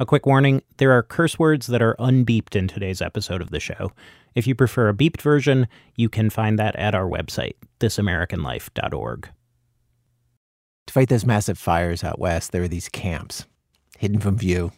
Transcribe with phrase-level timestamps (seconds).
[0.00, 3.60] A quick warning there are curse words that are unbeeped in today's episode of the
[3.60, 3.92] show.
[4.34, 9.28] If you prefer a beeped version, you can find that at our website, thisamericanlife.org.
[10.86, 13.46] To fight those massive fires out west, there are these camps,
[13.96, 14.72] hidden from view.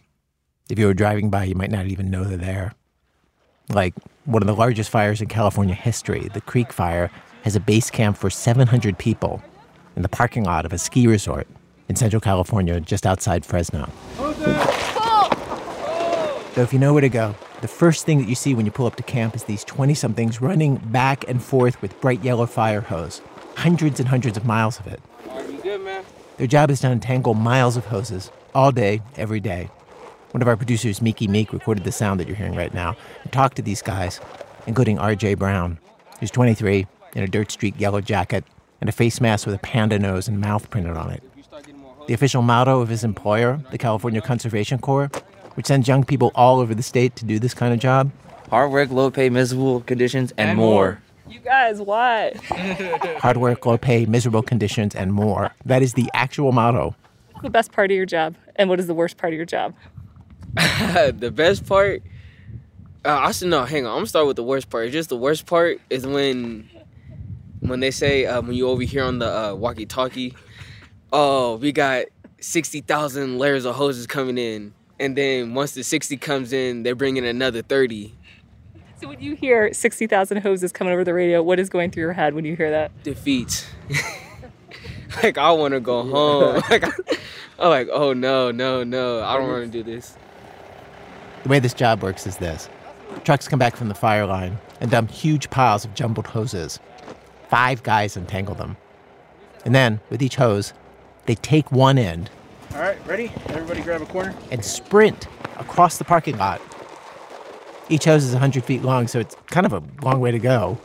[0.69, 2.75] If you were driving by, you might not even know they're there.
[3.71, 3.95] Like
[4.27, 7.11] one of the largest fires in California history, the Creek Fire,
[7.43, 9.43] has a base camp for 700 people
[9.97, 11.49] in the parking lot of a ski resort
[11.89, 13.91] in Central California, just outside Fresno.
[16.57, 18.73] So if you know where to go, the first thing that you see when you
[18.73, 22.47] pull up to camp is these 20 somethings running back and forth with bright yellow
[22.47, 23.21] fire hose.
[23.57, 24.99] Hundreds and hundreds of miles of it.
[25.29, 26.03] Are you good, man?
[26.39, 29.69] Their job is to untangle miles of hoses all day, every day.
[30.31, 33.31] One of our producers, Miki Meek, recorded the sound that you're hearing right now and
[33.31, 34.19] talked to these guys,
[34.67, 35.77] including RJ Brown,
[36.21, 36.87] who's 23,
[37.17, 38.45] in a dirt streak yellow jacket
[38.81, 41.23] and a face mask with a panda nose and mouth printed on it.
[42.07, 45.11] The official motto of his employer, the California Conservation Corps,
[45.57, 48.11] which sends young people all over the state to do this kind of job.
[48.51, 51.01] Hard work, low pay, miserable conditions, and, and more.
[51.29, 52.37] You guys, what?
[53.19, 55.53] Hard work, low pay, miserable conditions, and more.
[55.65, 56.95] That is the actual motto.
[57.33, 58.37] What's the best part of your job?
[58.55, 59.75] And what is the worst part of your job?
[60.55, 62.03] the best part?
[63.05, 63.65] Uh, I should no.
[63.65, 63.93] Hang on.
[63.93, 64.91] I'm gonna start with the worst part.
[64.91, 66.71] Just the worst part is when,
[67.61, 70.35] when they say um, when you over here on the uh, walkie-talkie,
[71.13, 72.07] oh, we got
[72.41, 76.95] sixty thousand layers of hoses coming in and then once the 60 comes in, they're
[76.95, 78.15] bringing another 30.
[78.99, 82.13] So when you hear 60,000 hoses coming over the radio, what is going through your
[82.15, 82.91] head when you hear that?
[83.03, 83.67] Defeat.
[85.23, 86.63] like I want to go home.
[86.71, 86.85] like
[87.59, 90.17] I'm like, oh no, no, no, I don't want to do this.
[91.43, 92.69] The way this job works is this:
[93.25, 96.81] trucks come back from the fire line and dump huge piles of jumbled hoses.
[97.49, 98.77] Five guys untangle them,
[99.65, 100.73] and then with each hose,
[101.27, 102.31] they take one end
[102.77, 103.33] all right, ready?
[103.47, 104.35] Everybody grab a corner.
[104.51, 106.61] And sprint across the parking lot.
[107.89, 110.79] Each hose is 100 feet long, so it's kind of a long way to go.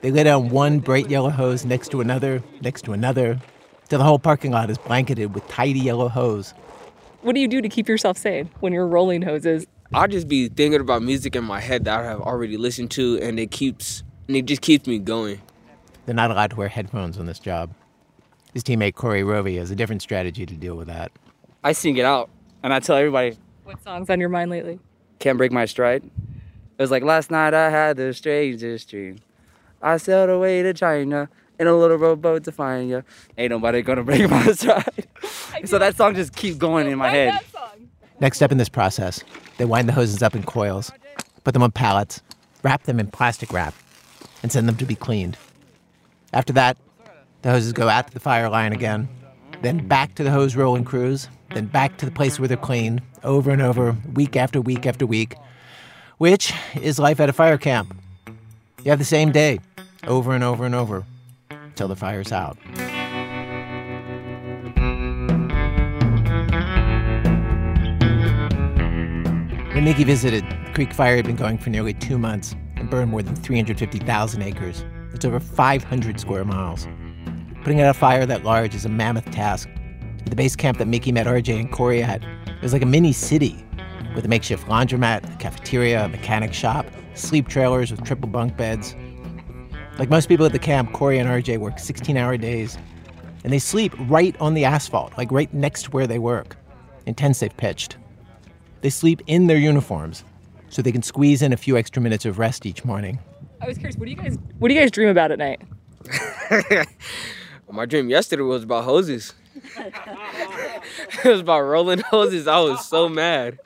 [0.00, 3.40] They lay down one bright yellow hose next to another, next to another,
[3.88, 6.54] till the whole parking lot is blanketed with tidy yellow hose.
[7.22, 9.66] What do you do to keep yourself sane when you're rolling hoses?
[9.92, 13.18] I just be thinking about music in my head that I have already listened to,
[13.20, 15.40] and it keeps, and it just keeps me going.
[16.06, 17.74] They're not allowed to wear headphones on this job.
[18.58, 21.12] His teammate Corey Rovey has a different strategy to deal with that.
[21.62, 22.28] I sing it out,
[22.60, 23.38] and I tell everybody.
[23.62, 24.80] What song's on your mind lately?
[25.20, 26.02] Can't break my stride.
[26.02, 29.20] It was like last night I had the strangest dream.
[29.80, 31.28] I sailed away to China
[31.60, 33.04] in a little rowboat to find you.
[33.36, 35.06] Ain't nobody gonna break my stride.
[35.64, 37.38] so that song just keeps going in my head.
[38.18, 39.22] Next step in this process,
[39.58, 40.90] they wind the hoses up in coils,
[41.44, 42.22] put them on pallets,
[42.64, 43.74] wrap them in plastic wrap,
[44.42, 45.36] and send them to be cleaned.
[46.32, 46.76] After that,
[47.42, 49.08] the hoses go out to the fire line again,
[49.62, 53.00] then back to the hose rolling crews, then back to the place where they're cleaned,
[53.22, 55.34] over and over, week after week after week,
[56.18, 57.94] which is life at a fire camp.
[58.84, 59.60] You have the same day,
[60.06, 61.04] over and over and over,
[61.50, 62.56] until the fire's out.
[69.74, 70.44] When Miki visited,
[70.74, 74.84] Creek Fire had been going for nearly two months and burned more than 350,000 acres.
[75.14, 76.88] It's over 500 square miles.
[77.68, 79.68] Putting out a fire that large is a mammoth task.
[80.24, 83.12] The base camp that Miki met RJ and Corey at, it was like a mini
[83.12, 83.62] city
[84.14, 88.96] with a makeshift laundromat, a cafeteria, a mechanic shop, sleep trailers with triple bunk beds.
[89.98, 92.78] Like most people at the camp, Corey and RJ work 16 hour days,
[93.44, 96.56] and they sleep right on the asphalt, like right next to where they work,
[97.04, 97.98] in tents they've pitched.
[98.80, 100.24] They sleep in their uniforms
[100.70, 103.18] so they can squeeze in a few extra minutes of rest each morning.
[103.60, 105.60] I was curious, what do you guys what do you guys dream about at night?
[107.70, 109.34] My dream yesterday was about hoses.
[109.76, 112.46] it was about rolling hoses.
[112.46, 113.58] I was so mad.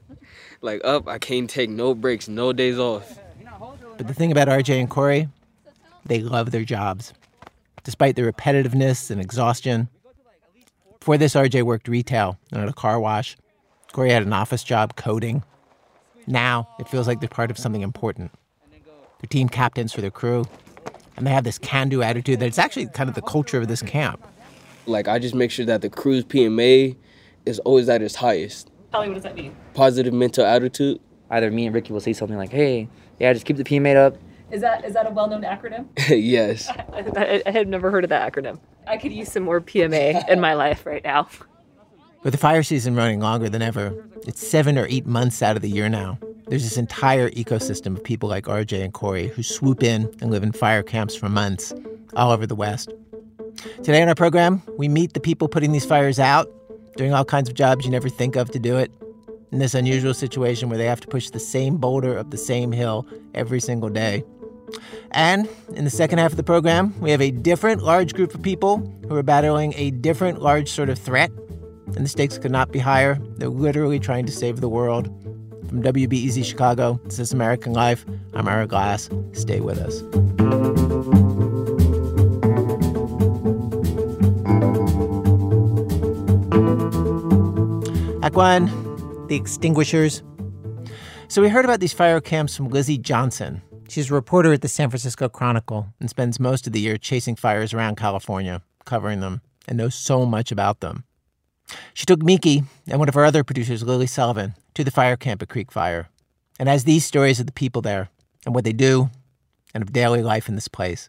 [0.61, 3.19] Like up, I can't take no breaks, no days off.
[3.97, 5.29] But the thing about RJ and Corey,
[6.05, 7.13] they love their jobs.
[7.85, 9.89] Despite the repetitiveness and exhaustion.
[10.99, 13.37] Before this, RJ worked retail and at a car wash.
[13.93, 15.43] Corey had an office job coding.
[16.27, 18.31] Now, it feels like they're part of something important.
[18.71, 20.47] They're team captains for their crew,
[21.17, 23.83] and they have this can-do attitude that it's actually kind of the culture of this
[23.83, 24.27] camp.
[24.87, 26.97] Like I just make sure that the crew's PMA
[27.47, 28.71] is always at its highest.
[28.91, 29.55] Tell me what does that mean?
[29.75, 31.01] Positive mental attitude.
[31.31, 32.89] Either me and Ricky will say something like, "Hey,
[33.19, 34.17] yeah, just keep the PMA up."
[34.51, 35.87] Is that is that a well-known acronym?
[36.09, 36.69] yes.
[36.93, 38.59] I, I, I had never heard of that acronym.
[38.87, 41.29] I could use some more PMA in my life right now.
[42.23, 45.63] With the fire season running longer than ever, it's seven or eight months out of
[45.63, 46.19] the year now.
[46.53, 50.43] There's this entire ecosystem of people like RJ and Corey who swoop in and live
[50.43, 51.73] in fire camps for months
[52.15, 52.93] all over the West.
[53.77, 56.47] Today on our program, we meet the people putting these fires out,
[56.99, 58.93] doing all kinds of jobs you never think of to do it.
[59.51, 62.71] in this unusual situation where they have to push the same boulder up the same
[62.71, 64.23] hill every single day.
[65.13, 68.43] And in the second half of the program, we have a different large group of
[68.43, 68.77] people
[69.09, 71.31] who are battling a different large sort of threat.
[71.97, 73.19] And the stakes could not be higher.
[73.39, 75.22] They're literally trying to save the world.
[75.73, 78.05] From WBEZ Chicago, this is American Life.
[78.35, 79.09] I'm Ira Glass.
[79.33, 80.03] Stay with us.
[88.35, 88.67] One,
[89.29, 90.23] the extinguishers.
[91.29, 93.63] So we heard about these fire camps from Lizzie Johnson.
[93.89, 97.35] She's a reporter at the San Francisco Chronicle and spends most of the year chasing
[97.35, 101.05] fires around California, covering them, and knows so much about them.
[101.95, 105.43] She took Miki and one of our other producers, Lily Sullivan, to the fire camp
[105.43, 106.09] at Creek Fire,
[106.59, 108.09] and has these stories of the people there
[108.45, 109.11] and what they do
[109.75, 111.09] and of daily life in this place.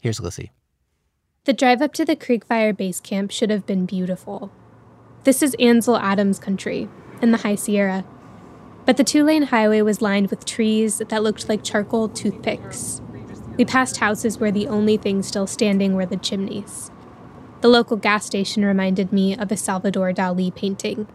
[0.00, 0.52] Here's Lizzie.
[1.44, 4.52] The drive up to the Creek Fire base camp should have been beautiful.
[5.24, 6.88] This is Ansel Adams country
[7.20, 8.04] in the High Sierra.
[8.84, 13.02] But the two lane highway was lined with trees that looked like charcoal toothpicks.
[13.56, 16.90] We passed houses where the only things still standing were the chimneys.
[17.60, 21.08] The local gas station reminded me of a Salvador Dali painting.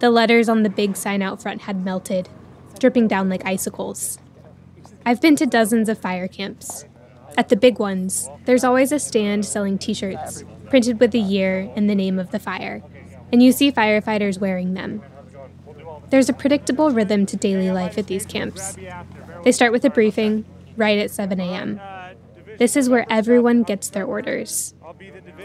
[0.00, 2.28] The letters on the big sign out front had melted,
[2.80, 4.18] dripping down like icicles.
[5.06, 6.86] I've been to dozens of fire camps.
[7.36, 11.72] At the big ones, there's always a stand selling t shirts, printed with the year
[11.76, 12.82] and the name of the fire,
[13.32, 15.02] and you see firefighters wearing them.
[16.10, 18.76] There's a predictable rhythm to daily life at these camps.
[19.44, 20.44] They start with a briefing
[20.76, 21.80] right at 7 a.m.
[22.60, 24.74] This is where everyone gets their orders.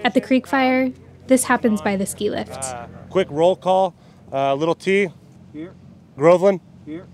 [0.03, 0.91] At the Creek Fire,
[1.27, 2.61] this happens by the ski lift.
[2.61, 3.95] Uh, quick roll call.
[4.33, 5.07] Uh, little T.
[5.53, 5.73] Here.
[6.17, 6.59] Groveland.
[6.85, 7.07] Here.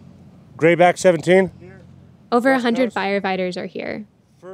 [0.58, 1.52] Grayback 17.
[1.60, 1.82] Here.
[2.32, 4.08] Over a 100 firefighters are here.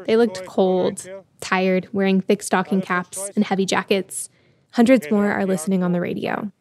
[0.05, 1.09] They looked cold,
[1.39, 4.29] tired, wearing thick stocking caps and heavy jackets.
[4.71, 6.51] Hundreds more are listening on the radio.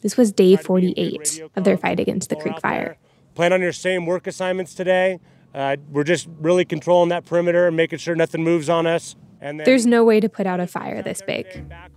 [0.00, 2.96] This was day 48 of their fight against the Creek Fire.
[3.34, 5.20] Plan on your same work assignments today.
[5.54, 9.14] Uh, we're just really controlling that perimeter and making sure nothing moves on us.
[9.40, 11.46] And There's no way to put out a fire this big.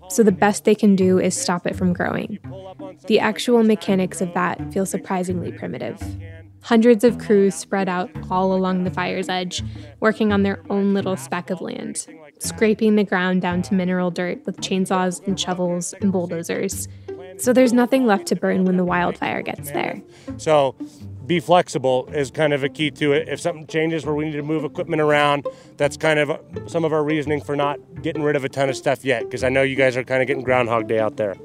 [0.09, 2.39] So the best they can do is stop it from growing.
[3.07, 6.01] The actual mechanics of that feel surprisingly primitive.
[6.63, 9.63] Hundreds of crews spread out all along the fire's edge,
[10.01, 12.05] working on their own little speck of land,
[12.39, 16.89] scraping the ground down to mineral dirt with chainsaws and shovels and bulldozers.
[17.37, 20.01] So there's nothing left to burn when the wildfire gets there.
[20.35, 20.75] So
[21.27, 23.27] be flexible is kind of a key to it.
[23.27, 25.45] If something changes where we need to move equipment around,
[25.75, 28.77] that's kind of some of our reasoning for not getting rid of a ton of
[28.77, 31.35] stuff yet, because I know you guys are kind of getting Groundhog Day out there.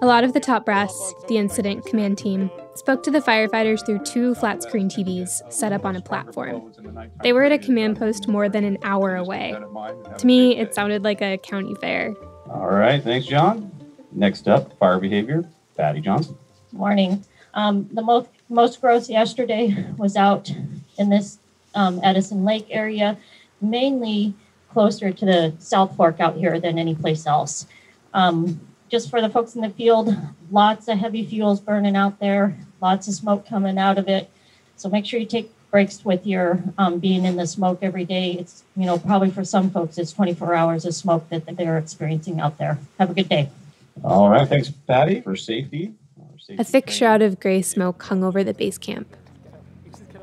[0.00, 3.98] A lot of the top brass, the incident command team, spoke to the firefighters through
[4.04, 6.72] two flat screen TVs set up on a platform.
[7.22, 9.56] They were at a command post more than an hour away.
[10.18, 12.14] To me, it sounded like a county fair.
[12.48, 13.72] All right, thanks, John.
[14.12, 16.36] Next up, fire behavior, Patty Johnson.
[16.72, 17.24] Morning.
[17.54, 20.50] Um, the most most growth yesterday was out
[20.98, 21.38] in this
[21.74, 23.16] um, Edison Lake area,
[23.60, 24.34] mainly
[24.70, 27.66] closer to the South Fork out here than any place else.
[28.14, 30.16] Um, just for the folks in the field,
[30.50, 34.30] lots of heavy fuels burning out there, lots of smoke coming out of it.
[34.76, 38.32] So make sure you take breaks with your um, being in the smoke every day.
[38.32, 41.76] It's, you know, probably for some folks, it's 24 hours of smoke that, that they're
[41.76, 42.78] experiencing out there.
[42.98, 43.50] Have a good day.
[44.02, 44.48] All right.
[44.48, 45.92] Thanks, Patty, for safety.
[46.56, 49.14] A thick shroud of gray smoke hung over the base camp.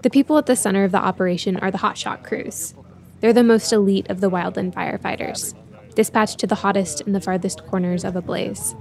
[0.01, 2.73] The people at the center of the operation are the hotshot crews.
[3.19, 5.53] They're the most elite of the wildland firefighters,
[5.93, 8.75] dispatched to the hottest and the farthest corners of a blaze.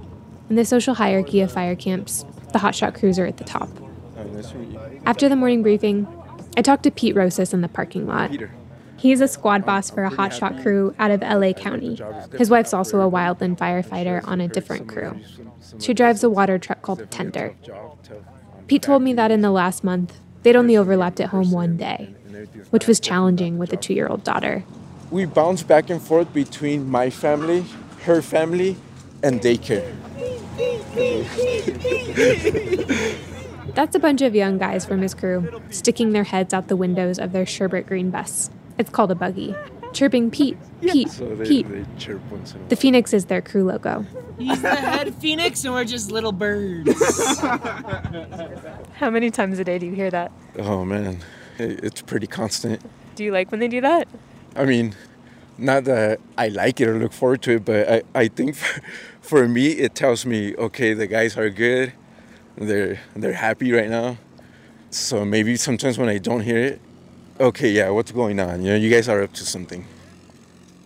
[0.49, 3.69] In the social hierarchy of fire camps, the hotshot crews are at the top.
[5.05, 6.07] After the morning briefing,
[6.57, 8.31] I talked to Pete Rosas in the parking lot.
[8.97, 11.99] He's a squad boss for a hotshot crew out of LA County.
[12.39, 15.19] His wife's also a wildland firefighter on a different crew.
[15.79, 17.55] She drives a water truck called Tender.
[18.67, 22.13] Pete told me that in the last month, they'd only overlapped at home one day,
[22.69, 24.63] which was challenging with a two year old daughter.
[25.11, 27.65] We bounce back and forth between my family,
[28.03, 28.77] her family,
[29.21, 29.93] and daycare.
[33.75, 37.19] That's a bunch of young guys from his crew, sticking their heads out the windows
[37.19, 38.49] of their sherbet green bus.
[38.77, 39.55] It's called a buggy.
[39.95, 41.67] Chirping Pete, Pete, so they, Pete.
[41.67, 41.85] They
[42.69, 44.05] the phoenix is their crew logo.
[44.37, 46.93] He's the head phoenix, and we're just little birds.
[48.95, 50.31] How many times a day do you hear that?
[50.59, 51.23] Oh man,
[51.57, 52.81] it's pretty constant.
[53.15, 54.07] Do you like when they do that?
[54.55, 54.93] I mean,
[55.57, 58.81] not that I like it or look forward to it, but I, I think for,
[59.21, 61.93] for me, it tells me, okay, the guys are good
[62.57, 64.17] they're they're happy right now.
[64.89, 66.81] So maybe sometimes when I don't hear it,
[67.39, 68.63] okay, yeah, what's going on?
[68.63, 69.85] You know, you guys are up to something.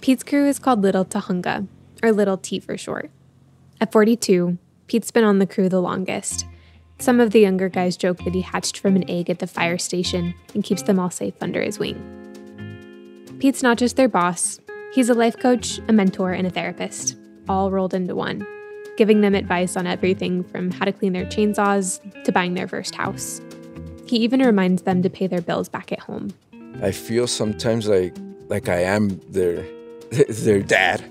[0.01, 1.67] Pete's crew is called Little Tujunga,
[2.01, 3.11] or Little T for short.
[3.81, 6.45] At 42, Pete's been on the crew the longest.
[6.99, 9.77] Some of the younger guys joke that he hatched from an egg at the fire
[9.77, 12.15] station and keeps them all safe under his wing.
[13.39, 14.59] Pete's not just their boss,
[14.93, 17.15] he's a life coach, a mentor, and a therapist,
[17.47, 18.45] all rolled into one,
[18.97, 22.95] giving them advice on everything from how to clean their chainsaws to buying their first
[22.95, 23.39] house.
[24.09, 26.33] He even reminds them to pay their bills back at home.
[26.81, 29.63] I feel sometimes like like I am their
[30.29, 31.03] their dad.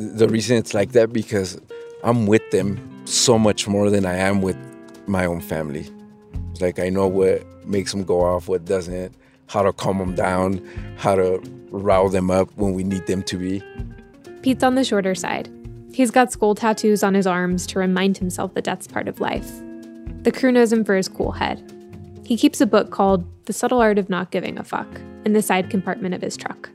[0.00, 1.60] The reason it's like that because
[2.02, 4.56] I'm with them so much more than I am with
[5.06, 5.88] my own family.
[6.60, 9.14] Like I know what makes them go off, what doesn't,
[9.46, 10.60] how to calm them down,
[10.96, 11.40] how to
[11.70, 13.62] rile them up when we need them to be.
[14.42, 15.48] Pete's on the shorter side.
[15.94, 19.48] He's got skull tattoos on his arms to remind himself that that's part of life.
[20.24, 21.76] The crew knows him for his cool head.
[22.30, 24.86] He keeps a book called The Subtle Art of Not Giving a Fuck
[25.24, 26.70] in the side compartment of his truck.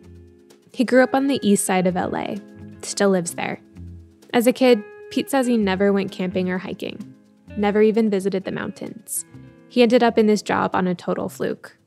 [0.74, 2.36] He grew up on the east side of LA,
[2.82, 3.62] still lives there.
[4.34, 7.16] As a kid, Pete says he never went camping or hiking,
[7.56, 9.24] never even visited the mountains.
[9.70, 11.78] He ended up in this job on a total fluke.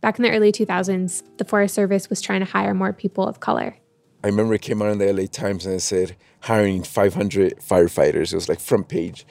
[0.00, 3.40] Back in the early 2000s, the Forest Service was trying to hire more people of
[3.40, 3.76] color.
[4.24, 8.32] I remember it came out in the LA Times and it said hiring 500 firefighters.
[8.32, 9.26] It was like front page.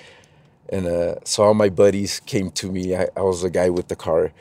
[0.69, 2.95] And uh, so all my buddies came to me.
[2.95, 4.31] I, I was the guy with the car.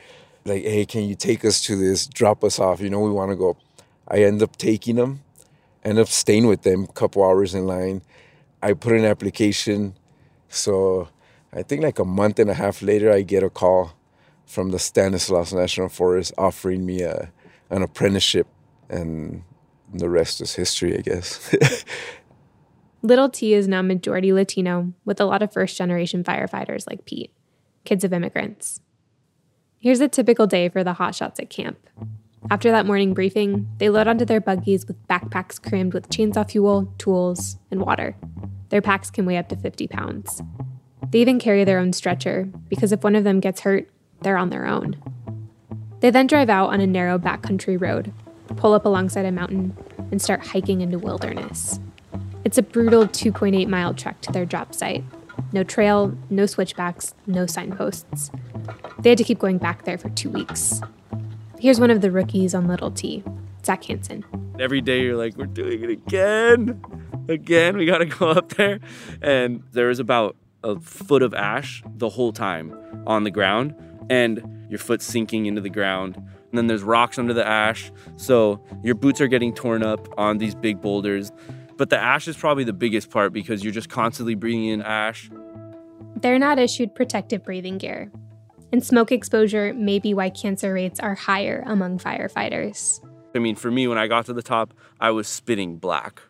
[0.45, 2.07] Like, hey, can you take us to this?
[2.07, 2.81] Drop us off.
[2.81, 3.57] You know, we want to go.
[4.07, 5.21] I end up taking them,
[5.83, 8.01] end up staying with them a couple hours in line.
[8.61, 9.95] I put an application.
[10.49, 11.09] So
[11.53, 13.93] I think like a month and a half later, I get a call
[14.45, 17.31] from the Stanislaus National Forest offering me a,
[17.69, 18.47] an apprenticeship.
[18.89, 19.43] And
[19.93, 21.53] the rest is history, I guess.
[23.03, 27.31] Little T is now majority Latino, with a lot of first generation firefighters like Pete,
[27.85, 28.81] kids of immigrants.
[29.77, 31.77] Here's a typical day for the hotshots at camp.
[32.49, 36.91] After that morning briefing, they load onto their buggies with backpacks crammed with chainsaw fuel,
[36.97, 38.15] tools, and water.
[38.69, 40.41] Their packs can weigh up to 50 pounds.
[41.11, 43.89] They even carry their own stretcher, because if one of them gets hurt,
[44.21, 44.95] they're on their own.
[45.99, 48.11] They then drive out on a narrow backcountry road,
[48.55, 49.77] pull up alongside a mountain,
[50.09, 51.79] and start hiking into wilderness.
[52.47, 55.03] It's a brutal 2.8 mile trek to their job site.
[55.51, 58.31] No trail, no switchbacks, no signposts.
[58.99, 60.79] They had to keep going back there for two weeks.
[61.59, 63.21] Here's one of the rookies on Little T,
[63.65, 64.23] Zach Hansen.
[64.57, 66.81] Every day you're like, we're doing it again.
[67.27, 68.79] Again, we gotta go up there.
[69.21, 72.73] And there was about a foot of ash the whole time
[73.05, 73.75] on the ground,
[74.09, 76.15] and your foot's sinking into the ground.
[76.15, 77.91] And then there's rocks under the ash.
[78.15, 81.33] So your boots are getting torn up on these big boulders.
[81.77, 85.29] But the ash is probably the biggest part because you're just constantly breathing in ash.
[86.15, 88.11] They're not issued protective breathing gear.
[88.71, 92.99] And smoke exposure may be why cancer rates are higher among firefighters.
[93.35, 96.21] I mean, for me, when I got to the top, I was spitting black.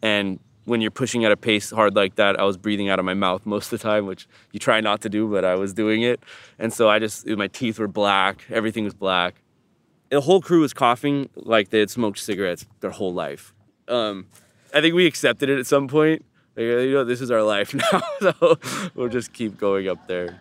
[0.00, 3.04] And when you're pushing at a pace hard like that, I was breathing out of
[3.04, 5.74] my mouth most of the time, which you try not to do, but I was
[5.74, 6.20] doing it.
[6.58, 9.42] And so I just, my teeth were black, everything was black.
[10.10, 13.52] The whole crew was coughing like they had smoked cigarettes their whole life.
[13.88, 14.26] Um,
[14.74, 16.24] I think we accepted it at some point.
[16.56, 18.58] Like, you know, this is our life now, so
[18.94, 20.38] we'll just keep going up there.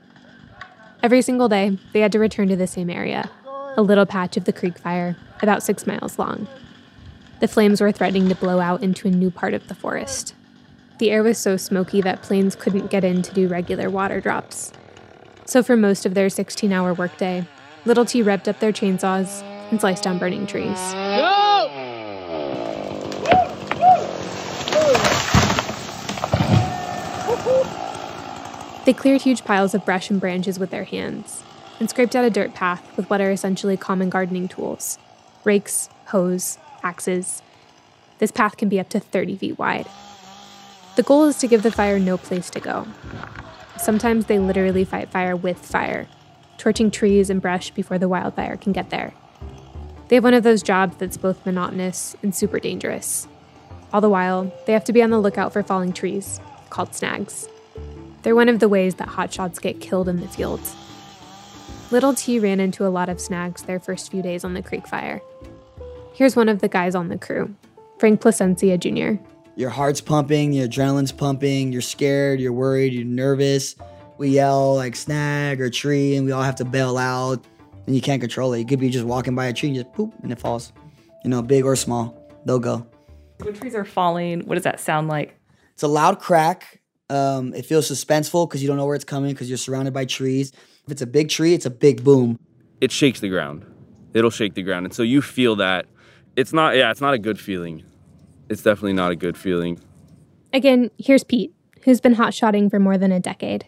[1.03, 3.29] Every single day, they had to return to the same area,
[3.75, 6.47] a little patch of the creek fire, about six miles long.
[7.41, 10.33] The flames were threatening to blow out into a new part of the forest.
[10.99, 14.71] The air was so smoky that planes couldn't get in to do regular water drops.
[15.45, 17.45] So, for most of their 16 hour workday,
[17.85, 20.79] Little T revved up their chainsaws and sliced down burning trees.
[28.85, 31.43] They cleared huge piles of brush and branches with their hands
[31.79, 34.99] and scraped out a dirt path with what are essentially common gardening tools
[35.43, 37.41] rakes, hoes, axes.
[38.19, 39.87] This path can be up to 30 feet wide.
[40.95, 42.87] The goal is to give the fire no place to go.
[43.77, 46.07] Sometimes they literally fight fire with fire,
[46.57, 49.13] torching trees and brush before the wildfire can get there.
[50.07, 53.27] They have one of those jobs that's both monotonous and super dangerous.
[53.91, 56.39] All the while, they have to be on the lookout for falling trees,
[56.69, 57.47] called snags.
[58.25, 60.75] They're one of the ways that hotshots get killed in the fields.
[61.91, 64.87] Little T ran into a lot of snags their first few days on the creek
[64.87, 65.21] fire.
[66.11, 67.53] Here's one of the guys on the crew,
[67.99, 69.21] Frank Placencia Jr.
[69.55, 73.75] Your heart's pumping, your adrenaline's pumping, you're scared, you're worried, you're nervous.
[74.17, 77.45] We yell like snag or tree, and we all have to bail out,
[77.85, 78.59] and you can't control it.
[78.59, 80.73] You could be just walking by a tree and just poop, and it falls.
[81.23, 82.87] You know, big or small, they'll go.
[83.43, 85.39] When trees are falling, what does that sound like?
[85.73, 86.81] It's a loud crack.
[87.09, 90.05] Um, it feels suspenseful because you don't know where it's coming because you're surrounded by
[90.05, 90.51] trees.
[90.85, 92.39] If it's a big tree, it's a big boom.
[92.81, 93.65] It shakes the ground.
[94.13, 94.85] It'll shake the ground.
[94.85, 95.85] And so you feel that.
[96.35, 97.83] It's not, yeah, it's not a good feeling.
[98.49, 99.79] It's definitely not a good feeling.
[100.53, 103.65] Again, here's Pete, who's been hot shotting for more than a decade.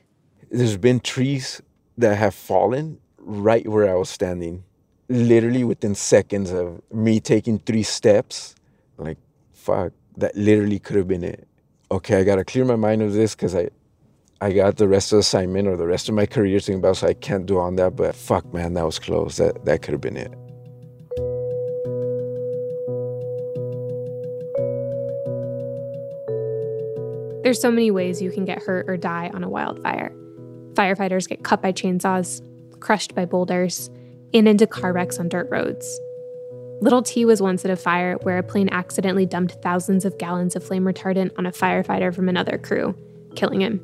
[0.50, 1.62] there's been trees
[1.98, 4.64] that have fallen right where I was standing,
[5.10, 8.56] literally within seconds of me taking three steps.
[8.98, 9.18] Like,
[9.54, 11.48] fuck, that literally could have been it.
[11.90, 13.70] Okay, I gotta clear my mind of this because I,
[14.42, 16.98] I got the rest of the assignment or the rest of my career thinking about,
[16.98, 17.96] so I can't do on that.
[17.96, 19.38] But fuck, man, that was close.
[19.38, 20.34] That that could have been it.
[27.44, 30.12] There's so many ways you can get hurt or die on a wildfire.
[30.74, 32.42] Firefighters get cut by chainsaws,
[32.82, 33.90] crushed by boulders,
[34.34, 35.88] and into car wrecks on dirt roads.
[36.80, 40.56] Little T was once at a fire where a plane accidentally dumped thousands of gallons
[40.56, 42.96] of flame retardant on a firefighter from another crew,
[43.36, 43.82] killing him.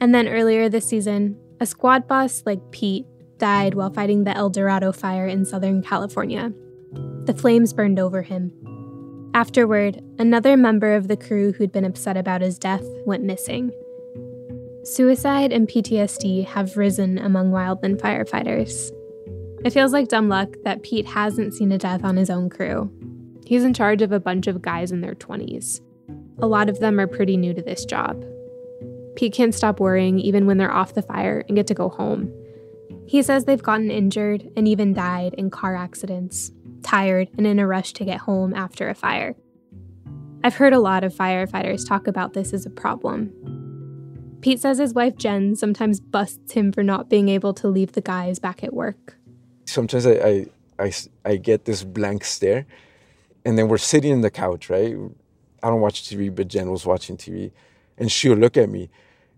[0.00, 3.06] And then earlier this season, a squad boss like Pete
[3.38, 6.52] died while fighting the El Dorado fire in Southern California.
[7.24, 8.52] The flames burned over him.
[9.34, 13.72] Afterward, another member of the crew who'd been upset about his death went missing.
[14.84, 18.90] Suicide and PTSD have risen among wildland firefighters.
[19.64, 22.90] It feels like dumb luck that Pete hasn't seen a death on his own crew.
[23.44, 25.80] He's in charge of a bunch of guys in their 20s.
[26.40, 28.24] A lot of them are pretty new to this job.
[29.16, 32.32] Pete can't stop worrying even when they're off the fire and get to go home.
[33.08, 37.66] He says they've gotten injured and even died in car accidents, tired and in a
[37.66, 39.34] rush to get home after a fire.
[40.44, 43.32] I've heard a lot of firefighters talk about this as a problem.
[44.40, 48.00] Pete says his wife Jen sometimes busts him for not being able to leave the
[48.00, 49.16] guys back at work.
[49.68, 50.46] Sometimes I, I,
[50.78, 50.92] I,
[51.24, 52.66] I get this blank stare,
[53.44, 54.94] and then we're sitting in the couch, right?
[55.62, 57.50] I don't watch TV, but Jen was watching TV,
[57.96, 58.90] and she'll look at me.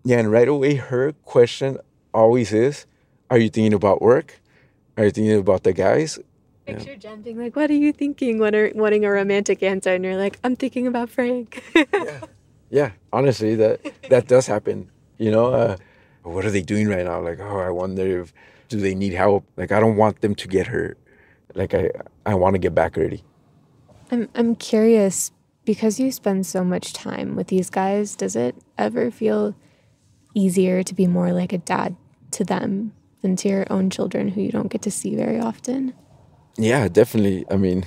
[0.03, 1.77] Yeah, and right away, her question
[2.13, 2.85] always is,
[3.29, 4.39] Are you thinking about work?
[4.97, 6.19] Are you thinking about the guys?
[6.65, 9.93] Picture Jen being like, What are you thinking when are, wanting a romantic answer?
[9.93, 11.63] And you're like, I'm thinking about Frank.
[12.71, 15.77] yeah honestly that that does happen you know uh,
[16.23, 18.33] what are they doing right now like oh i wonder if
[18.71, 20.97] do they need help like i don't want them to get hurt
[21.55, 21.89] like i
[22.25, 23.23] i want to get back ready.
[24.11, 25.31] I'm, I'm curious
[25.63, 29.55] because you spend so much time with these guys, does it ever feel
[30.33, 31.95] easier to be more like a dad
[32.31, 35.93] to them than to your own children who you don't get to see very often?
[36.57, 37.85] yeah definitely i mean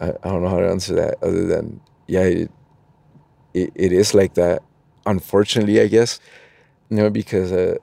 [0.00, 2.50] I, I don't know how to answer that other than yeah it,
[3.52, 4.62] it, it is like that
[5.04, 6.18] unfortunately i guess
[6.88, 7.76] you know because uh,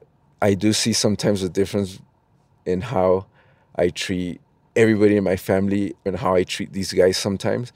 [0.44, 2.00] i do see sometimes a difference
[2.66, 3.26] in how
[3.76, 4.40] i treat
[4.76, 7.74] everybody in my family and how i treat these guys sometimes.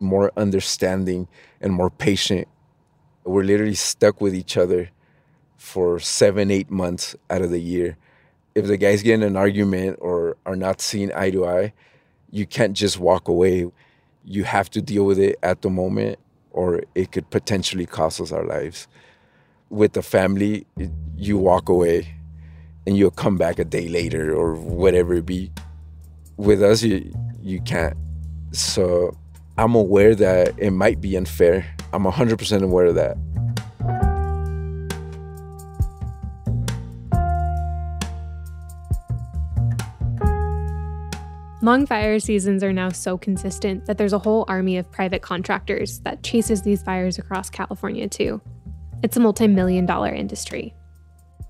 [0.00, 1.26] More understanding
[1.60, 2.46] and more patient.
[3.24, 4.90] We're literally stuck with each other
[5.56, 7.96] for seven eight months out of the year.
[8.54, 11.72] If the guys get in an argument or are not seeing eye to eye
[12.30, 13.70] you can't just walk away.
[14.24, 16.18] You have to deal with it at the moment
[16.50, 18.88] or it could potentially cost us our lives.
[19.70, 20.66] With the family,
[21.16, 22.14] you walk away
[22.86, 25.52] and you'll come back a day later or whatever it be.
[26.36, 27.96] With us, you, you can't.
[28.52, 29.14] So
[29.58, 31.66] I'm aware that it might be unfair.
[31.92, 33.18] I'm 100% aware of that.
[41.60, 45.98] Long fire seasons are now so consistent that there's a whole army of private contractors
[46.00, 48.40] that chases these fires across California, too.
[49.00, 50.74] It's a multi million dollar industry.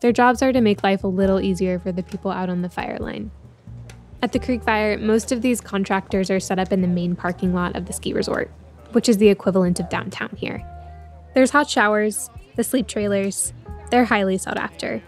[0.01, 2.69] Their jobs are to make life a little easier for the people out on the
[2.69, 3.31] fire line.
[4.21, 7.55] At the Creek Fire, most of these contractors are set up in the main parking
[7.55, 8.51] lot of the ski resort,
[8.93, 10.63] which is the equivalent of downtown here.
[11.35, 13.55] There's hot showers, the sleep trailers,
[13.91, 15.03] they're highly sought after,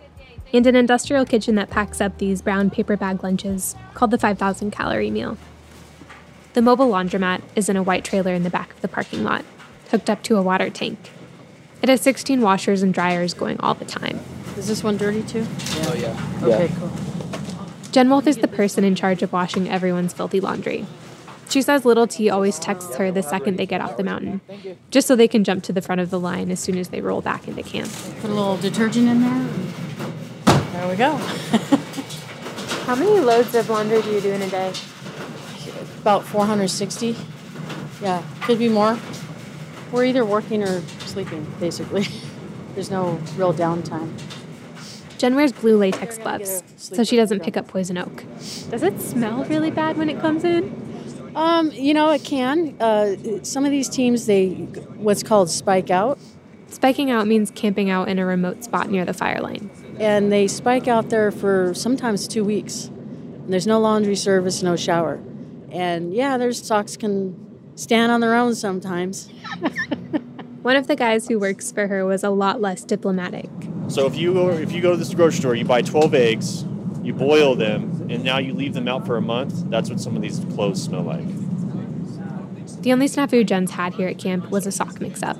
[0.52, 4.70] and an industrial kitchen that packs up these brown paper bag lunches called the 5,000
[4.70, 5.36] calorie meal.
[6.54, 9.44] The mobile laundromat is in a white trailer in the back of the parking lot,
[9.90, 11.10] hooked up to a water tank.
[11.82, 14.20] It has 16 washers and dryers going all the time.
[14.56, 15.46] Is this one dirty too?
[15.82, 16.38] Oh, yeah.
[16.42, 16.90] Okay, cool.
[17.92, 20.86] Jen Wolf is the person in charge of washing everyone's filthy laundry.
[21.48, 24.40] She says Little T always texts her the second they get off the mountain,
[24.90, 27.00] just so they can jump to the front of the line as soon as they
[27.00, 27.90] roll back into camp.
[28.20, 29.48] Put a little detergent in there.
[30.72, 31.16] There we go.
[32.86, 34.72] How many loads of laundry do you do in a day?
[36.00, 37.16] About 460.
[38.00, 38.96] Yeah, could be more.
[39.92, 42.06] We're either working or sleeping, basically.
[42.74, 44.12] There's no real downtime.
[45.18, 48.24] Jen wears blue latex gloves so she doesn't pick up poison oak.
[48.70, 51.32] Does it smell really bad when it comes in?
[51.34, 52.74] Um, you know, it can.
[52.80, 54.50] Uh, some of these teams, they
[54.96, 56.18] what's called spike out,
[56.70, 59.70] Spiking out means camping out in a remote spot near the fire line.
[59.98, 62.86] and they spike out there for sometimes two weeks.
[62.86, 65.20] And there's no laundry service, no shower.
[65.72, 69.28] And yeah, there's socks can stand on their own sometimes.
[70.62, 73.48] One of the guys who works for her was a lot less diplomatic.
[73.88, 76.64] So if you go if you go to this grocery store, you buy 12 eggs,
[77.02, 79.70] you boil them, and now you leave them out for a month.
[79.70, 81.26] That's what some of these clothes smell like.
[82.82, 85.38] The only snafu Jens had here at camp was a sock mix up.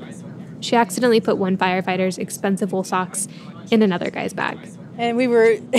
[0.61, 3.29] She accidentally put one firefighter's expensive wool socks
[3.71, 4.59] in another guy's bag.
[4.99, 5.57] And we were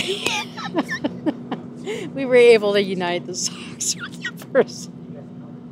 [2.13, 5.00] we were able to unite the socks with the person.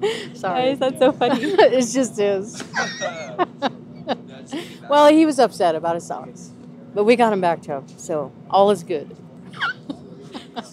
[0.34, 0.62] Sorry.
[0.62, 1.42] Why is that so funny?
[1.44, 2.64] it just is.
[4.90, 6.52] well, he was upset about his socks,
[6.94, 9.16] but we got him back to him, so all is good.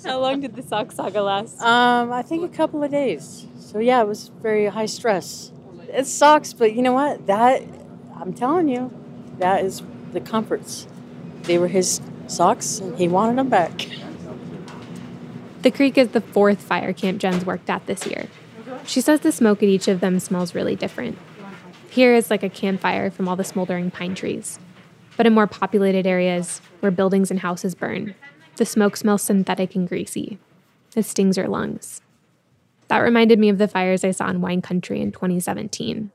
[0.05, 1.61] How long did the sock saga last?
[1.61, 3.47] Um, I think a couple of days.
[3.59, 5.51] So yeah, it was very high stress.
[5.89, 7.27] It sucks, but you know what?
[7.27, 7.62] That
[8.15, 8.93] I'm telling you,
[9.39, 10.87] that is the comforts.
[11.43, 13.89] They were his socks, and he wanted them back.
[15.62, 18.29] The creek is the fourth fire camp Jens worked at this year.
[18.87, 21.18] She says the smoke at each of them smells really different.
[21.90, 24.59] Here is like a campfire from all the smoldering pine trees.
[25.16, 28.14] But in more populated areas, where buildings and houses burn,
[28.57, 30.38] the smoke smells synthetic and greasy.
[30.94, 32.01] It stings your lungs.
[32.88, 36.12] That reminded me of the fires I saw in wine country in 2017.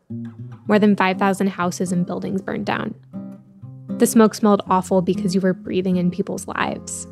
[0.67, 2.95] More than 5,000 houses and buildings burned down.
[3.89, 7.07] The smoke smelled awful because you were breathing in people's lives.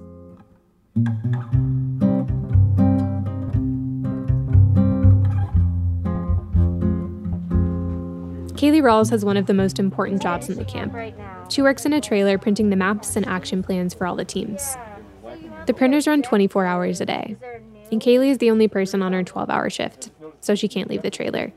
[8.59, 10.93] Kaylee Rawls has one of the most important jobs in the camp.
[11.49, 14.75] She works in a trailer printing the maps and action plans for all the teams.
[15.65, 17.37] The printers run 24 hours a day,
[17.89, 21.03] and Kaylee is the only person on her 12 hour shift, so she can't leave
[21.03, 21.53] the trailer.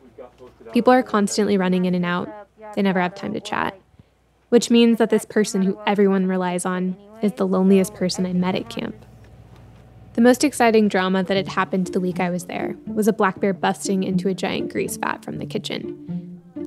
[0.72, 2.28] People are constantly running in and out,
[2.76, 3.76] they never have time to chat,
[4.50, 8.54] which means that this person who everyone relies on is the loneliest person I met
[8.54, 8.94] at camp.
[10.12, 13.40] The most exciting drama that had happened the week I was there was a black
[13.40, 16.21] bear busting into a giant grease vat from the kitchen.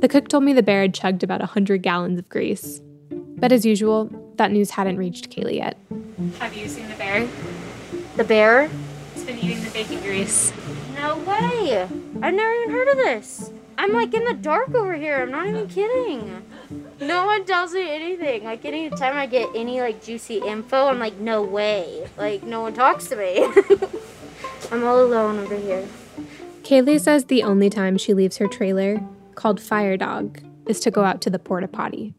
[0.06, 2.80] The cook told me the bear had chugged about 100 gallons of grease.
[3.10, 5.80] But as usual, that news hadn't reached Kaylee yet.
[6.38, 7.28] Have you seen the bear?
[8.16, 8.70] The bear?
[9.16, 10.54] It's been eating the bacon grease.
[10.94, 11.90] No way!
[12.22, 13.52] I've never even heard of this.
[13.80, 15.24] I'm like in the dark over here.
[15.24, 16.44] I'm not even kidding.
[17.02, 18.44] No one tells me anything.
[18.44, 22.08] Like anytime I get any like juicy info, I'm like, no way.
[22.16, 23.44] Like no one talks to me.
[24.72, 25.88] I'm all alone over here.
[26.62, 29.00] Kaylee says the only time she leaves her trailer,
[29.36, 32.14] called Fire Dog, is to go out to the porta potty.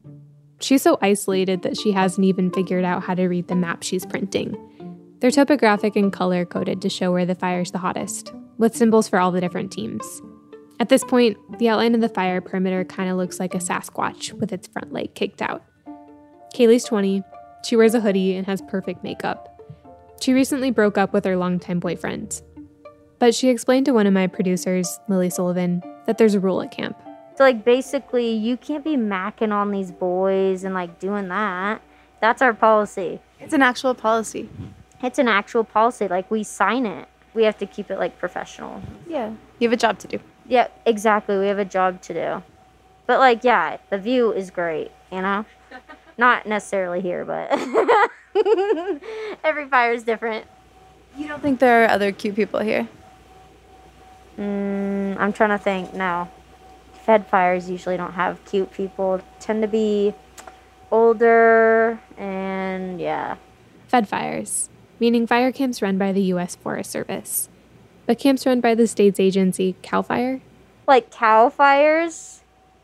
[0.60, 4.06] She's so isolated that she hasn't even figured out how to read the map she's
[4.06, 4.56] printing.
[5.20, 9.18] They're topographic and color coded to show where the fire's the hottest, with symbols for
[9.18, 10.22] all the different teams.
[10.78, 14.32] At this point, the outline of the fire perimeter kind of looks like a Sasquatch
[14.32, 15.64] with its front leg kicked out.
[16.54, 17.22] Kaylee's 20.
[17.64, 19.52] She wears a hoodie and has perfect makeup.
[20.20, 22.42] She recently broke up with her longtime boyfriend.
[23.18, 26.70] But she explained to one of my producers, Lily Sullivan, that there's a rule at
[26.70, 27.00] camp.
[27.36, 31.82] So like basically, you can't be macking on these boys and like doing that.
[32.20, 33.20] That's our policy.
[33.38, 34.48] It's an actual policy.
[35.02, 36.08] It's an actual policy.
[36.08, 37.08] Like we sign it.
[37.34, 38.80] We have to keep it like professional.
[39.06, 39.32] Yeah.
[39.58, 40.18] You have a job to do.
[40.46, 41.36] Yeah, exactly.
[41.36, 42.42] We have a job to do.
[43.06, 45.44] But like, yeah, the view is great, you know?
[46.18, 47.50] Not necessarily here, but
[49.44, 50.46] every fire is different.
[51.18, 52.88] You don't think there are other cute people here?
[54.38, 55.92] Mm, I'm trying to think.
[55.92, 56.28] No.
[57.06, 59.20] Fed fires usually don't have cute people.
[59.38, 60.12] Tend to be
[60.90, 63.36] older and yeah.
[63.86, 66.56] Fed fires, meaning fire camps run by the U.S.
[66.56, 67.48] Forest Service.
[68.06, 70.40] But camps run by the state's agency, CAL FIRE?
[70.88, 72.42] Like cow fires,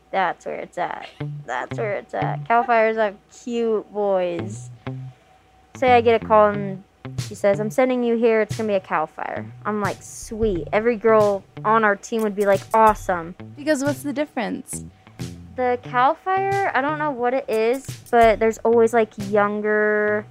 [0.09, 1.09] that's where it's at.
[1.45, 2.47] That's where it's at.
[2.47, 4.69] Cow fires have cute boys.
[5.75, 6.81] Say I get a call and
[7.27, 8.41] she says, I'm sending you here.
[8.41, 9.51] It's going to be a cow fire.
[9.65, 10.67] I'm like, sweet.
[10.71, 13.35] Every girl on our team would be like, awesome.
[13.55, 14.85] Because what's the difference?
[15.55, 20.25] The cow fire, I don't know what it is, but there's always like younger.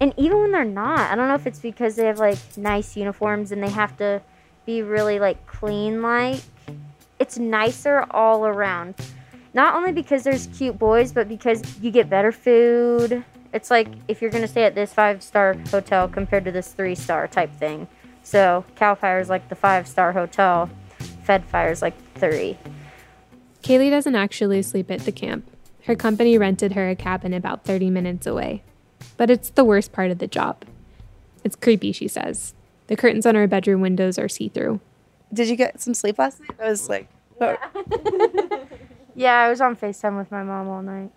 [0.00, 2.96] And even when they're not, I don't know if it's because they have like nice
[2.96, 4.22] uniforms and they have to
[4.66, 6.40] be really like clean like.
[7.18, 8.94] It's nicer all around.
[9.52, 13.24] Not only because there's cute boys, but because you get better food.
[13.54, 16.96] It's like if you're gonna stay at this five star hotel compared to this three
[16.96, 17.86] star type thing.
[18.24, 20.68] So Cal Fire is like the five star hotel,
[21.22, 22.58] Fed Fire is like three.
[23.62, 25.48] Kaylee doesn't actually sleep at the camp.
[25.84, 28.62] Her company rented her a cabin about 30 minutes away.
[29.16, 30.64] But it's the worst part of the job.
[31.44, 32.54] It's creepy, she says.
[32.88, 34.80] The curtains on her bedroom windows are see through.
[35.32, 36.58] Did you get some sleep last night?
[36.60, 37.08] I was like,
[37.40, 37.56] oh.
[39.14, 41.12] Yeah, I was on FaceTime with my mom all night.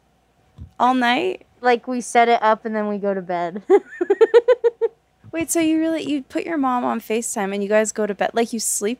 [0.79, 1.45] All night.
[1.61, 3.63] Like we set it up and then we go to bed.
[5.31, 8.15] Wait, so you really you put your mom on FaceTime and you guys go to
[8.15, 8.99] bed like you sleep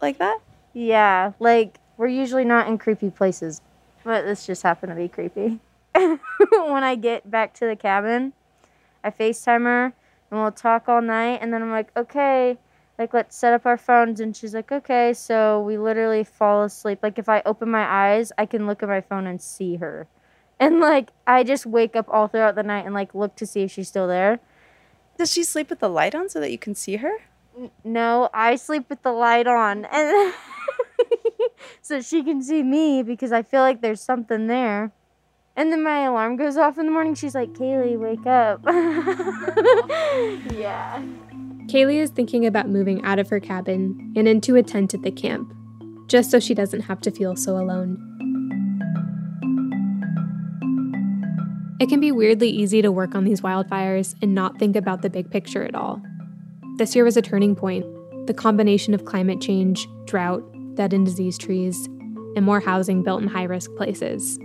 [0.00, 0.38] like that?
[0.76, 3.62] yeah, like we're usually not in creepy places.
[4.04, 5.58] but this just happened to be creepy.
[5.94, 8.34] when I get back to the cabin,
[9.02, 9.84] I FaceTime her
[10.30, 11.38] and we'll talk all night.
[11.40, 12.58] And then I'm like, okay,
[12.98, 14.20] like let's set up our phones.
[14.20, 15.14] And she's like, okay.
[15.14, 16.98] So we literally fall asleep.
[17.02, 20.06] Like if I open my eyes, I can look at my phone and see her.
[20.58, 23.62] And like I just wake up all throughout the night and like look to see
[23.62, 24.40] if she's still there.
[25.18, 27.12] Does she sleep with the light on so that you can see her?
[27.58, 30.34] N- No, I sleep with the light on and
[31.82, 34.92] so she can see me because I feel like there's something there.
[35.58, 37.14] And then my alarm goes off in the morning.
[37.14, 38.60] She's like, Kaylee, wake up.
[40.54, 41.02] yeah.
[41.66, 45.10] Kaylee is thinking about moving out of her cabin and into a tent at the
[45.10, 45.52] camp,
[46.08, 47.96] just so she doesn't have to feel so alone.
[51.78, 55.10] It can be weirdly easy to work on these wildfires and not think about the
[55.10, 56.00] big picture at all.
[56.78, 57.84] This year was a turning point.
[58.26, 60.42] The combination of climate change, drought,
[60.74, 61.86] dead and diseased trees,
[62.34, 64.38] and more housing built in high risk places.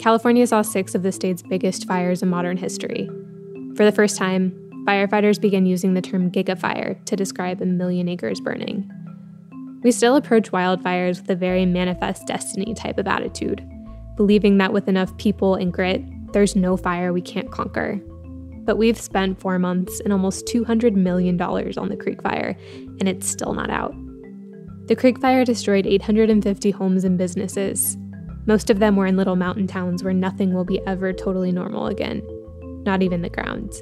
[0.00, 3.08] California saw six of the state's biggest fires in modern history.
[3.76, 4.52] For the first time,
[4.86, 8.90] firefighters began using the term gigafire to describe a million acres burning.
[9.84, 13.64] We still approach wildfires with a very manifest destiny type of attitude,
[14.16, 16.02] believing that with enough people and grit,
[16.36, 17.98] there's no fire we can't conquer.
[18.66, 22.54] But we've spent four months and almost $200 million on the Creek Fire,
[23.00, 23.94] and it's still not out.
[24.86, 27.96] The Creek Fire destroyed 850 homes and businesses.
[28.44, 31.86] Most of them were in little mountain towns where nothing will be ever totally normal
[31.86, 32.20] again,
[32.84, 33.72] not even the ground.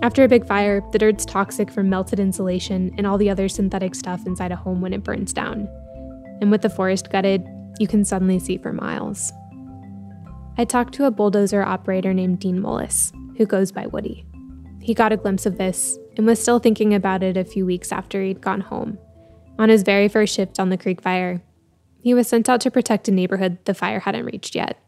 [0.00, 3.96] After a big fire, the dirt's toxic from melted insulation and all the other synthetic
[3.96, 5.66] stuff inside a home when it burns down.
[6.40, 7.44] And with the forest gutted,
[7.80, 9.32] you can suddenly see for miles.
[10.60, 14.26] I talked to a bulldozer operator named Dean Mullis, who goes by Woody.
[14.82, 17.92] He got a glimpse of this and was still thinking about it a few weeks
[17.92, 18.98] after he'd gone home.
[19.60, 21.40] On his very first shift on the Creek Fire,
[22.00, 24.78] he was sent out to protect a neighborhood the fire hadn't reached yet.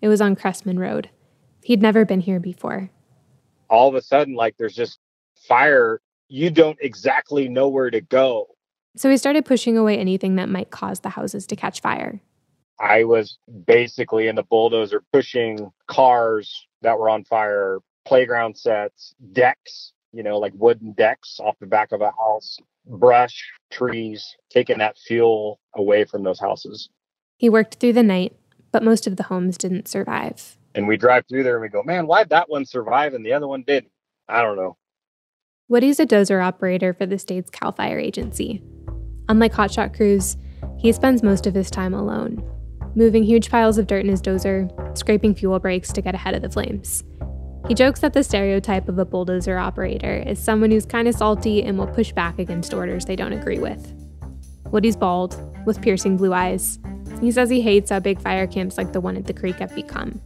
[0.00, 1.10] It was on Cressman Road.
[1.64, 2.90] He'd never been here before.
[3.68, 5.00] all of a sudden like there's just
[5.48, 8.46] fire you don't exactly know where to go
[8.96, 12.20] So he started pushing away anything that might cause the houses to catch fire.
[12.80, 19.92] I was basically in the bulldozer pushing cars that were on fire playground sets decks
[20.12, 24.96] you know like wooden decks off the back of a house brush trees taking that
[24.96, 26.88] fuel away from those houses
[27.36, 28.34] He worked through the night,
[28.72, 30.56] but most of the homes didn't survive.
[30.74, 33.32] and we drive through there and we go man why'd that one survive and the
[33.32, 33.92] other one didn't
[34.28, 34.76] i don't know
[35.70, 38.62] Woody's a dozer operator for the state's CAL FIRE agency.
[39.28, 40.38] Unlike hotshot crews,
[40.78, 42.42] he spends most of his time alone,
[42.94, 46.42] moving huge piles of dirt in his dozer, scraping fuel breaks to get ahead of
[46.42, 47.04] the flames.
[47.68, 51.62] He jokes that the stereotype of a bulldozer operator is someone who's kind of salty
[51.62, 53.92] and will push back against orders they don't agree with.
[54.70, 56.78] Woody's bald, with piercing blue eyes.
[57.20, 59.74] He says he hates how big fire camps like the one at the creek have
[59.74, 60.20] become.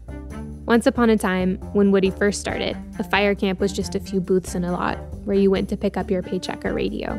[0.67, 4.21] Once upon a time, when Woody first started, a fire camp was just a few
[4.21, 7.17] booths in a lot where you went to pick up your paycheck or radio.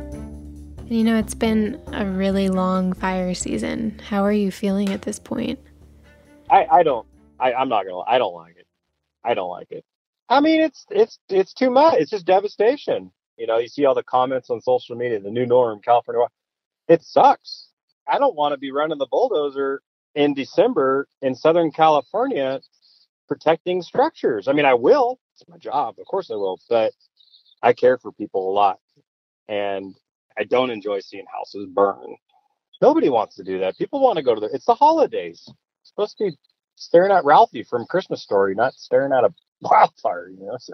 [0.94, 3.98] You know, it's been a really long fire season.
[3.98, 5.58] How are you feeling at this point?
[6.52, 7.08] I, I don't
[7.40, 8.68] I, I'm not gonna I don't like it.
[9.24, 9.84] I don't like it.
[10.30, 11.96] I mean it's it's it's too much.
[11.96, 13.12] It's just devastation.
[13.38, 16.28] You know, you see all the comments on social media, the new norm, California.
[16.88, 17.70] It sucks.
[18.08, 19.82] I don't want to be running the bulldozer
[20.14, 22.62] in December in Southern California
[23.28, 24.48] protecting structures.
[24.48, 25.20] I mean I will.
[25.34, 26.94] It's my job, of course I will, but
[27.64, 28.78] I care for people a lot.
[29.50, 29.96] And
[30.38, 32.16] I don't enjoy seeing houses burn.
[32.82, 33.78] Nobody wants to do that.
[33.78, 35.44] People want to go to the it's the holidays.
[35.82, 36.38] It's supposed to be
[36.76, 40.58] staring at Ralphie from Christmas Story, not staring at a wildfire, you know.
[40.60, 40.74] So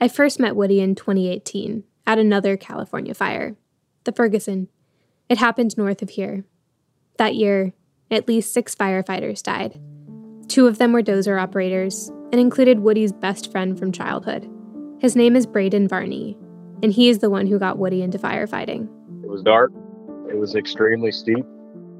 [0.00, 3.56] I first met Woody in 2018 at another California fire,
[4.04, 4.68] the Ferguson.
[5.28, 6.44] It happened north of here.
[7.18, 7.72] That year,
[8.10, 9.80] at least six firefighters died.
[10.48, 14.48] Two of them were dozer operators and included Woody's best friend from childhood.
[15.00, 16.38] His name is Braden Varney,
[16.82, 18.88] and he is the one who got Woody into firefighting.
[19.22, 19.72] it was dark.
[20.30, 21.44] It was extremely steep,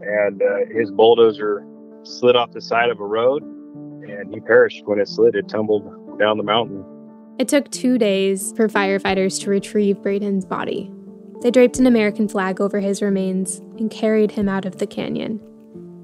[0.03, 1.65] and uh, his bulldozer
[2.03, 5.35] slid off the side of a road, and he perished when it slid.
[5.35, 6.85] It tumbled down the mountain.
[7.39, 10.91] It took two days for firefighters to retrieve Braden's body.
[11.41, 15.41] They draped an American flag over his remains and carried him out of the canyon.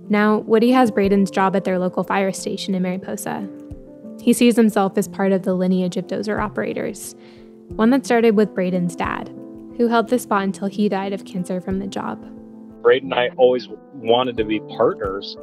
[0.09, 3.49] Now, Woody has Braden's job at their local fire station in Mariposa.
[4.21, 7.17] He sees himself as part of the lineage of dozer operators,
[7.71, 9.29] one that started with Braden's dad,
[9.77, 12.23] who held the spot until he died of cancer from the job.
[12.83, 15.37] Braden and I always wanted to be partners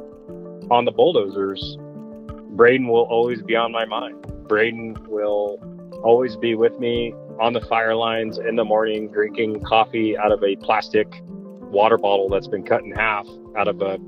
[0.70, 1.76] on the bulldozers.
[2.50, 4.24] Braden will always be on my mind.
[4.48, 5.58] Braden will
[6.02, 10.42] always be with me on the fire lines in the morning, drinking coffee out of
[10.44, 13.98] a plastic water bottle that's been cut in half out of a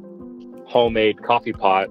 [0.67, 1.89] homemade coffee pot.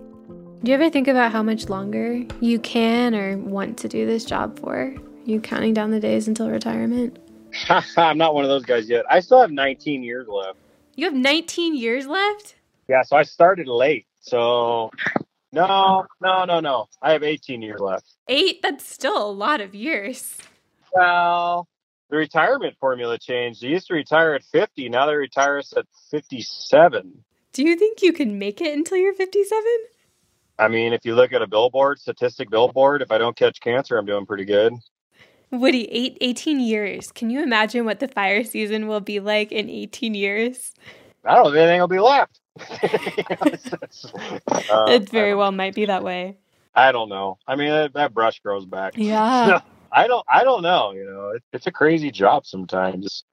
[0.64, 4.24] Do you ever think about how much longer you can or want to do this
[4.24, 4.96] job for?
[5.26, 7.18] You counting down the days until retirement?
[7.98, 9.06] I'm not one of those guys yet.
[9.10, 10.58] I still have 19 years left.
[10.96, 12.56] You have 19 years left?
[12.88, 14.06] Yeah, so I started late.
[14.22, 14.92] So
[15.52, 16.88] no, no, no, no.
[17.02, 18.06] I have 18 years left.
[18.28, 18.62] Eight?
[18.62, 20.38] That's still a lot of years.
[20.94, 21.68] Well,
[22.10, 23.62] the retirement formula changed.
[23.62, 24.90] They used to retire at 50.
[24.90, 27.24] Now they retire us at 57.
[27.54, 29.64] Do you think you can make it until you're 57?
[30.60, 33.98] I mean, if you look at a billboard, statistic billboard, if I don't catch cancer,
[33.98, 34.74] I'm doing pretty good.
[35.54, 37.12] Woody, eight, 18 years.
[37.12, 40.72] Can you imagine what the fire season will be like in 18 years?
[41.24, 42.40] I don't know if anything will be left.
[44.50, 46.38] Uh, it very well might be that way.
[46.74, 47.38] I don't know.
[47.48, 48.94] I mean, that, that brush grows back.
[48.98, 49.60] Yeah.
[49.96, 50.26] I don't.
[50.28, 50.92] I don't know.
[50.92, 53.24] You know, it, it's a crazy job sometimes.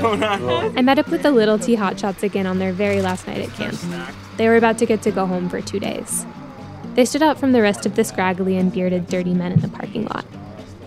[0.00, 0.78] What's going on?
[0.78, 3.50] I met up with the Little T Hotshots again on their very last night at
[3.50, 3.78] camp.
[4.38, 6.24] They were about to get to go home for two days.
[6.94, 9.68] They stood out from the rest of the scraggly and bearded dirty men in the
[9.68, 10.24] parking lot.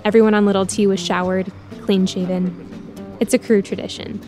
[0.04, 3.16] Everyone on Little T was showered, clean shaven.
[3.20, 4.20] It's a crew tradition.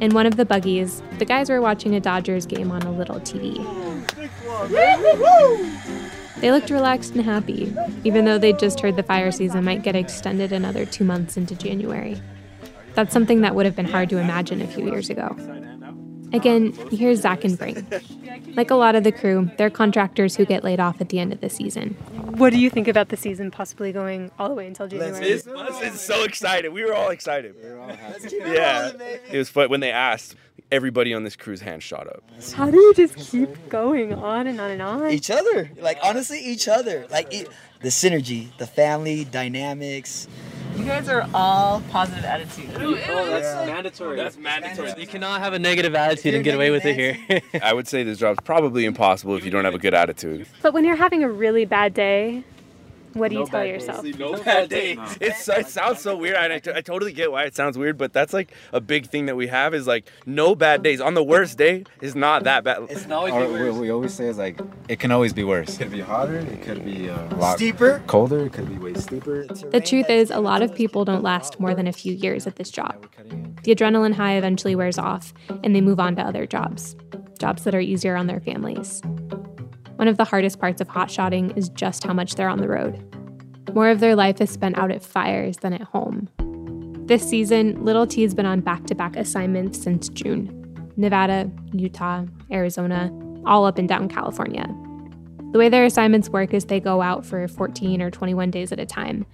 [0.00, 3.20] In one of the buggies, the guys were watching a Dodgers game on a little
[3.20, 3.56] TV.
[6.40, 9.96] They looked relaxed and happy, even though they'd just heard the fire season might get
[9.96, 12.20] extended another two months into January.
[12.96, 15.36] That's something that would have been hard to imagine a few years ago.
[16.32, 17.84] Again, here's Zach and Brink.
[18.56, 21.32] Like a lot of the crew, they're contractors who get laid off at the end
[21.32, 21.90] of the season.
[22.38, 25.24] What do you think about the season possibly going all the way until January?
[25.28, 26.72] It's, it's so excited.
[26.72, 27.54] We were all excited.
[28.32, 28.92] yeah,
[29.30, 30.34] it was fun when they asked.
[30.72, 32.24] Everybody on this crew's hand shot up.
[32.54, 35.10] How do you just keep going on and on and on?
[35.12, 35.70] Each other.
[35.76, 37.06] Like, honestly, each other.
[37.08, 37.48] Like, it,
[37.80, 40.28] the synergy, the family dynamics.
[40.76, 42.70] You guys are all positive attitude.
[42.76, 44.16] Oh, oh, that's mandatory.
[44.16, 44.92] That's mandatory.
[44.98, 47.40] You cannot have a negative attitude and get away with it here.
[47.62, 50.46] I would say this job's probably impossible if you don't have a good attitude.
[50.62, 52.44] But when you're having a really bad day,
[53.16, 54.04] what do you tell yourself?
[54.04, 54.98] No bad days.
[55.20, 56.36] It's, it sounds so weird.
[56.36, 59.26] and I, I totally get why it sounds weird, but that's like a big thing
[59.26, 61.00] that we have is like no bad days.
[61.00, 62.86] On the worst day, it's not that bad.
[62.90, 65.74] It's not Or what we always say is like, it can always be worse.
[65.74, 66.36] It could be hotter.
[66.36, 68.02] It could be uh, a lot Steeper?
[68.06, 68.46] colder.
[68.46, 69.44] It could be way steeper.
[69.46, 72.56] The truth is, a lot of people don't last more than a few years at
[72.56, 73.08] this job.
[73.62, 75.32] The adrenaline high eventually wears off,
[75.64, 76.96] and they move on to other jobs,
[77.38, 79.02] jobs that are easier on their families.
[79.96, 82.68] One of the hardest parts of hot shotting is just how much they're on the
[82.68, 83.02] road.
[83.74, 86.28] More of their life is spent out at fires than at home.
[87.06, 90.52] This season, Little T's been on back to back assignments since June
[90.98, 93.12] Nevada, Utah, Arizona,
[93.44, 94.66] all up and down California.
[95.52, 98.80] The way their assignments work is they go out for 14 or 21 days at
[98.80, 99.24] a time,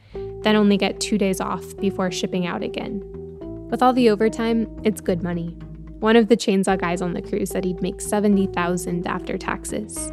[0.42, 3.01] then only get two days off before shipping out again.
[3.70, 5.57] With all the overtime, it's good money.
[6.01, 10.12] One of the chainsaw guys on the crew said he'd make 70,000 after taxes.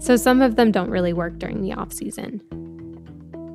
[0.00, 2.40] So some of them don't really work during the off season.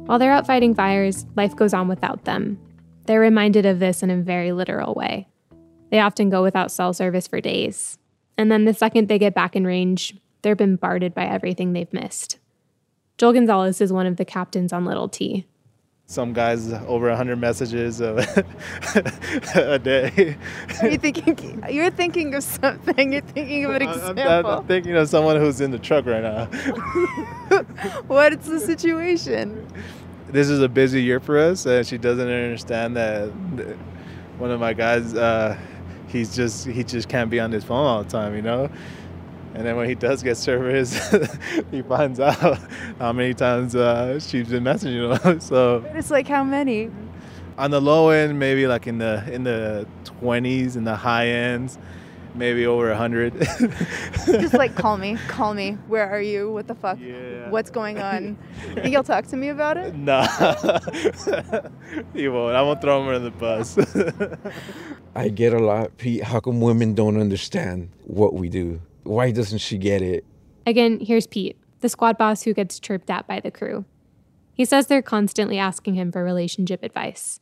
[0.06, 2.60] While they're out fighting fires, life goes on without them.
[3.06, 5.28] They're reminded of this in a very literal way.
[5.90, 7.98] They often go without cell service for days.
[8.38, 12.38] And then the second they get back in range, they're bombarded by everything they've missed.
[13.18, 15.48] Joel Gonzalez is one of the captains on Little T.
[16.08, 18.16] Some guys over 100 messages a,
[19.56, 20.38] a day.
[20.82, 21.64] Are you thinking?
[21.68, 23.12] You're thinking of something.
[23.12, 24.52] You're thinking of an I'm- I'm, example.
[24.52, 26.46] I'm thinking of someone who's in the truck right now.
[28.08, 29.68] What's the situation?
[30.30, 33.30] this is a busy year for us, and she doesn't understand that
[34.38, 35.58] one of my guys, uh,
[36.08, 38.70] he's just he just can't be on his phone all the time, you know.
[39.56, 41.00] And then when he does get service,
[41.72, 42.60] he finds out
[43.00, 45.40] how many times uh, she's been messaging him.
[45.40, 46.92] so It's like how many?
[47.58, 49.88] on the low end, maybe like in the in the
[50.22, 51.78] 20s, in the high ends,
[52.34, 53.34] maybe over a 100.
[54.26, 55.78] Just like call me, call me.
[55.88, 56.52] Where are you?
[56.52, 56.98] What the fuck?
[57.50, 58.38] What's going on?
[58.74, 59.96] Think you'll talk to me about it?
[59.96, 60.28] Nah,
[62.14, 62.56] he won't.
[62.58, 63.78] I won't throw him under the bus.
[65.16, 66.24] I get a lot, Pete.
[66.24, 68.82] How come women don't understand what we do?
[69.06, 70.26] Why doesn't she get it?
[70.66, 73.86] Again, here's Pete, the squad boss who gets chirped at by the crew.
[74.54, 77.40] He says they're constantly asking him for relationship advice.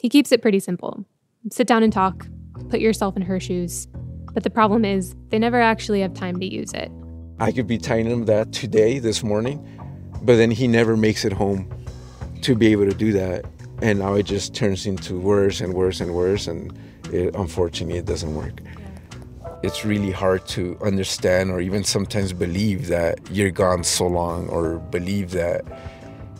[0.00, 1.06] He keeps it pretty simple
[1.52, 2.26] sit down and talk,
[2.70, 3.86] put yourself in her shoes.
[4.34, 6.90] But the problem is, they never actually have time to use it.
[7.38, 9.66] I could be telling him that today, this morning,
[10.22, 11.70] but then he never makes it home
[12.42, 13.44] to be able to do that.
[13.80, 16.46] And now it just turns into worse and worse and worse.
[16.48, 16.76] And
[17.12, 18.60] it, unfortunately, it doesn't work.
[19.62, 24.78] It's really hard to understand or even sometimes believe that you're gone so long or
[24.78, 25.64] believe that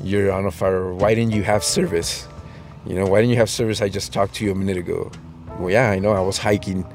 [0.03, 0.93] you're on a fire.
[0.93, 2.29] Why didn't you have service?
[2.87, 3.81] You know, why didn't you have service?
[3.81, 5.11] I just talked to you a minute ago.
[5.59, 6.13] Well, yeah, I know.
[6.13, 6.87] I was hiking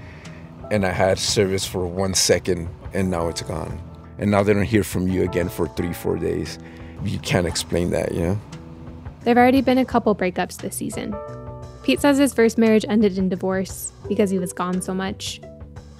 [0.70, 3.82] and I had service for one second and now it's gone.
[4.18, 6.59] And now they don't hear from you again for three, four days.
[7.03, 8.39] You can't explain that, you know?
[9.24, 11.16] There have already been a couple breakups this season.
[11.84, 15.41] Pete says his first marriage ended in divorce because he was gone so much.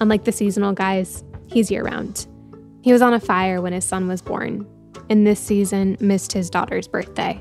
[0.02, 2.26] Unlike the seasonal guys, he's year round.
[2.82, 4.66] He was on a fire when his son was born,
[5.08, 7.40] and this season missed his daughter's birthday.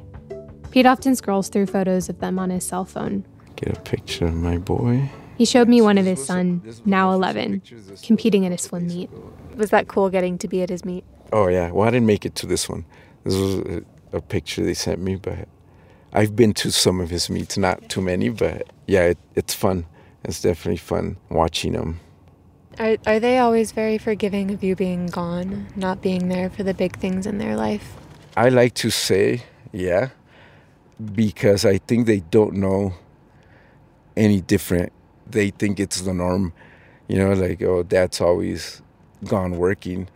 [0.70, 3.26] Pete often scrolls through photos of them on his cell phone.
[3.55, 5.09] Get a picture of my boy.
[5.39, 7.64] He showed me one of his son, now 11,
[8.03, 9.09] competing at a swim meet.
[9.55, 11.03] Was that cool getting to be at his meet?
[11.34, 11.72] Oh, yeah.
[11.72, 12.86] Well, I didn't make it to this one.
[13.24, 13.82] This was a,
[14.14, 15.47] a picture they sent me, but
[16.14, 19.88] I've been to some of his meets, not too many, but yeah, it, it's fun.
[20.24, 21.99] It's definitely fun watching them.
[22.82, 26.73] Are, are they always very forgiving of you being gone, not being there for the
[26.73, 27.93] big things in their life?
[28.36, 30.09] I like to say, yeah,
[31.13, 32.95] because I think they don't know
[34.17, 34.91] any different.
[35.29, 36.53] They think it's the norm,
[37.07, 38.82] you know, like, oh, dad's always
[39.25, 40.09] gone working.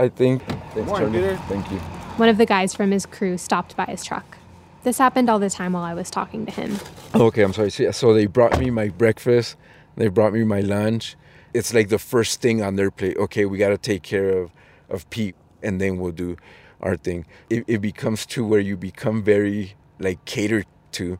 [0.00, 0.42] I think.
[0.74, 1.20] Thanks, Morning, Charlie.
[1.20, 1.36] Peter.
[1.46, 1.78] Thank you.
[2.18, 4.38] One of the guys from his crew stopped by his truck.
[4.82, 6.78] This happened all the time while I was talking to him.
[7.14, 7.70] Okay, I'm sorry.
[7.70, 9.54] So, so they brought me my breakfast,
[9.94, 11.14] they brought me my lunch.
[11.54, 13.16] It's like the first thing on their plate.
[13.16, 14.50] Okay, we got to take care of,
[14.88, 16.36] of Pete, and then we'll do
[16.80, 17.26] our thing.
[17.50, 21.18] It, it becomes to where you become very like catered to.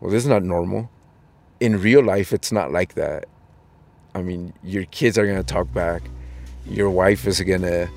[0.00, 0.90] Well, this is not normal.
[1.60, 3.26] In real life, it's not like that.
[4.14, 6.02] I mean, your kids are gonna talk back.
[6.66, 7.88] Your wife is gonna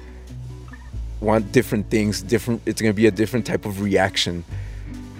[1.20, 2.22] want different things.
[2.22, 2.62] Different.
[2.66, 4.44] It's gonna be a different type of reaction.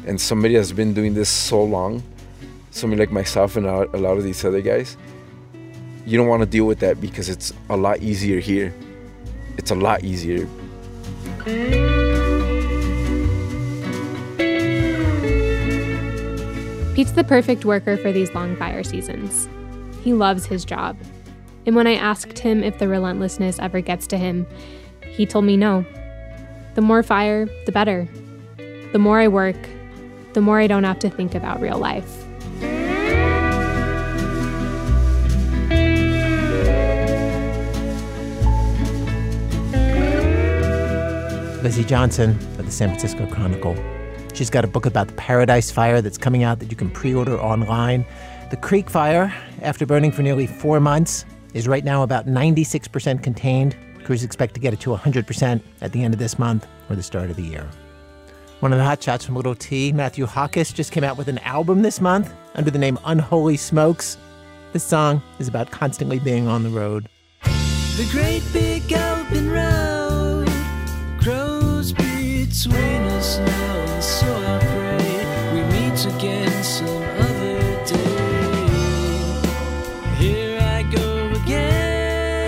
[0.06, 2.04] And somebody has been doing this so long,
[2.70, 4.98] somebody like myself and a a lot of these other guys,
[6.06, 8.74] you don't want to deal with that because it's a lot easier here.
[9.58, 10.48] It's a lot easier.
[16.94, 19.50] Pete's the perfect worker for these long fire seasons.
[20.02, 20.96] He loves his job.
[21.66, 24.46] And when I asked him if the relentlessness ever gets to him,
[25.06, 25.86] he told me no.
[26.76, 28.08] The more fire, the better.
[28.92, 29.58] The more I work,
[30.34, 32.25] the more I don't have to think about real life.
[41.66, 43.76] Lizzie Johnson of the San Francisco Chronicle.
[44.36, 47.12] She's got a book about the Paradise Fire that's coming out that you can pre
[47.12, 48.06] order online.
[48.52, 53.76] The Creek Fire, after burning for nearly four months, is right now about 96% contained.
[54.04, 57.02] Crews expect to get it to 100% at the end of this month or the
[57.02, 57.68] start of the year.
[58.60, 61.82] One of the hotshots from Little T, Matthew Hawkes, just came out with an album
[61.82, 64.20] this month under the name Unholy Smokes.
[64.72, 67.10] This song is about constantly being on the road.
[67.42, 68.88] The great big
[72.64, 78.68] between us now, and so I pray we meet again some other day.
[80.18, 82.48] Here I go again,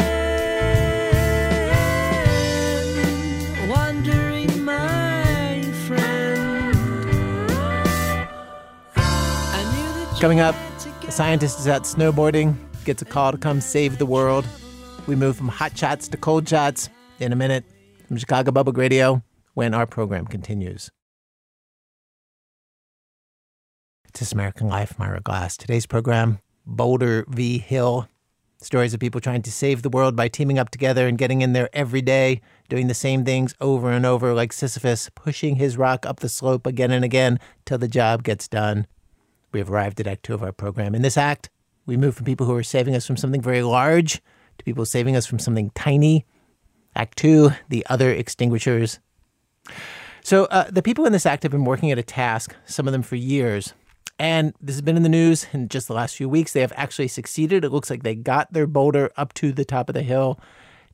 [3.70, 6.76] wandering, my friend.
[8.96, 10.56] I knew that Coming up,
[11.06, 12.56] a scientist is out snowboarding,
[12.86, 14.46] gets a call to come save the world.
[15.06, 16.90] We move from hot shots to cold shots
[17.20, 17.66] in a minute
[18.08, 19.22] from Chicago Public Radio
[19.58, 20.92] when our program continues.
[24.14, 25.58] This American Life, I'm Ira Glass.
[25.58, 26.38] Today's program,
[26.68, 27.58] Boulder v.
[27.58, 28.08] Hill.
[28.60, 31.54] Stories of people trying to save the world by teaming up together and getting in
[31.54, 32.40] there every day,
[32.70, 36.68] doing the same things over and over, like Sisyphus, pushing his rock up the slope
[36.68, 38.86] again and again till the job gets done.
[39.52, 40.94] We have arrived at Act Two of our program.
[40.94, 41.50] In this act,
[41.88, 44.22] we move from people who are saving us from something very large
[44.60, 46.28] to people saving us from something tiny.
[46.96, 49.00] Act Two, the other extinguishers.
[50.24, 52.92] So, uh, the people in this act have been working at a task, some of
[52.92, 53.74] them for years.
[54.20, 56.54] And this has been in the news in just the last few weeks.
[56.54, 57.64] They have actually succeeded.
[57.64, 60.40] It looks like they got their boulder up to the top of the hill.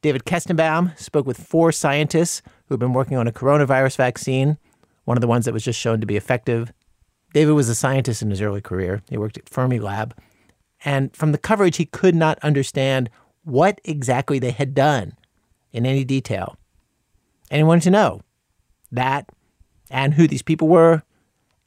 [0.02, 4.58] David Kestenbaum spoke with four scientists who have been working on a coronavirus vaccine,
[5.06, 6.74] one of the ones that was just shown to be effective.
[7.34, 9.02] David was a scientist in his early career.
[9.10, 10.12] He worked at Fermilab.
[10.84, 13.10] And from the coverage, he could not understand
[13.44, 15.14] what exactly they had done
[15.72, 16.58] in any detail.
[17.50, 18.22] And he wanted to know
[18.94, 19.30] that
[19.92, 21.04] and who these people were,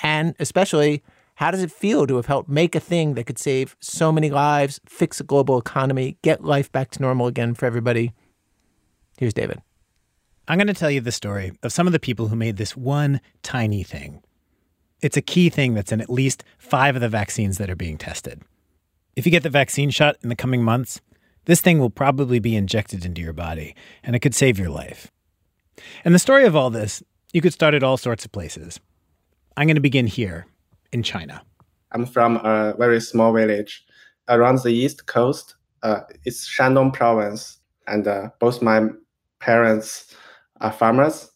[0.00, 1.02] and especially
[1.36, 4.30] how does it feel to have helped make a thing that could save so many
[4.30, 8.12] lives, fix a global economy, get life back to normal again for everybody?
[9.18, 9.60] Here's David.
[10.48, 12.76] I'm going to tell you the story of some of the people who made this
[12.76, 14.22] one tiny thing.
[15.02, 17.98] It's a key thing that's in at least five of the vaccines that are being
[17.98, 18.42] tested.
[19.14, 21.00] If you get the vaccine shot in the coming months,
[21.44, 25.10] this thing will probably be injected into your body, and it could save your life.
[26.04, 27.02] And the story of all this,
[27.36, 28.80] you could start at all sorts of places.
[29.58, 30.46] I'm going to begin here
[30.90, 31.42] in China.
[31.92, 33.84] I'm from a very small village
[34.26, 35.54] around the east coast.
[35.82, 38.88] Uh, it's Shandong province, and uh, both my
[39.38, 40.16] parents
[40.62, 41.30] are farmers.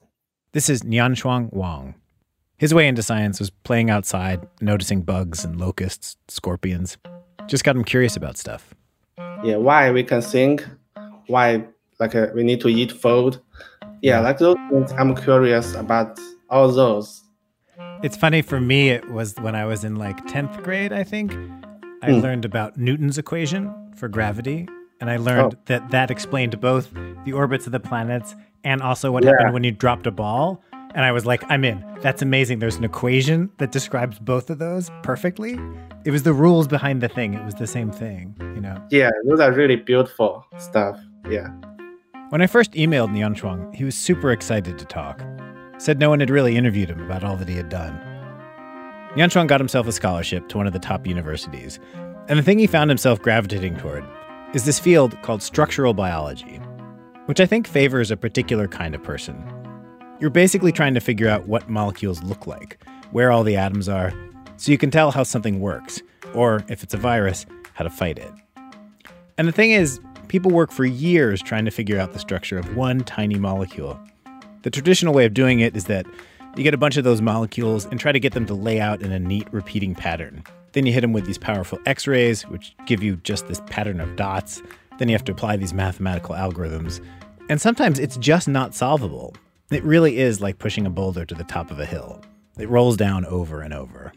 [0.52, 1.94] This is Nianshuang Wang.
[2.56, 6.96] His way into science was playing outside, noticing bugs and locusts, scorpions.
[7.46, 8.74] Just got him curious about stuff.
[9.44, 10.66] Yeah, why we can think,
[11.26, 11.66] why
[11.98, 13.38] like uh, we need to eat food.
[14.02, 14.92] Yeah, like those things.
[14.92, 17.22] I'm curious about all those.
[18.02, 21.32] It's funny for me, it was when I was in like 10th grade, I think.
[22.02, 22.20] I Hmm.
[22.20, 24.66] learned about Newton's equation for gravity.
[25.02, 25.58] And I learned Oh.
[25.66, 26.90] that that explained both
[27.24, 28.34] the orbits of the planets
[28.64, 29.30] and also what Yeah.
[29.32, 30.62] happened when you dropped a ball.
[30.94, 31.84] And I was like, I'm in.
[32.00, 32.58] That's amazing.
[32.58, 35.58] There's an equation that describes both of those perfectly.
[36.04, 38.76] It was the rules behind the thing, it was the same thing, you know?
[38.90, 40.98] Yeah, those are really beautiful stuff.
[41.30, 41.48] Yeah.
[42.30, 45.20] When I first emailed Nianshuang, he was super excited to talk.
[45.78, 48.00] Said no one had really interviewed him about all that he had done.
[49.16, 51.80] Nianshuang got himself a scholarship to one of the top universities,
[52.28, 54.04] and the thing he found himself gravitating toward
[54.54, 56.58] is this field called structural biology,
[57.26, 59.44] which I think favors a particular kind of person.
[60.20, 64.14] You're basically trying to figure out what molecules look like, where all the atoms are,
[64.56, 66.00] so you can tell how something works,
[66.32, 68.32] or if it's a virus, how to fight it.
[69.36, 69.98] And the thing is,
[70.30, 73.98] people work for years trying to figure out the structure of one tiny molecule.
[74.62, 76.06] The traditional way of doing it is that
[76.56, 79.02] you get a bunch of those molecules and try to get them to lay out
[79.02, 80.44] in a neat repeating pattern.
[80.70, 83.98] Then you hit them with these powerful x rays, which give you just this pattern
[83.98, 84.62] of dots.
[84.98, 87.04] Then you have to apply these mathematical algorithms.
[87.48, 89.34] And sometimes it's just not solvable.
[89.72, 92.22] It really is like pushing a boulder to the top of a hill.
[92.56, 94.12] It rolls down over and over.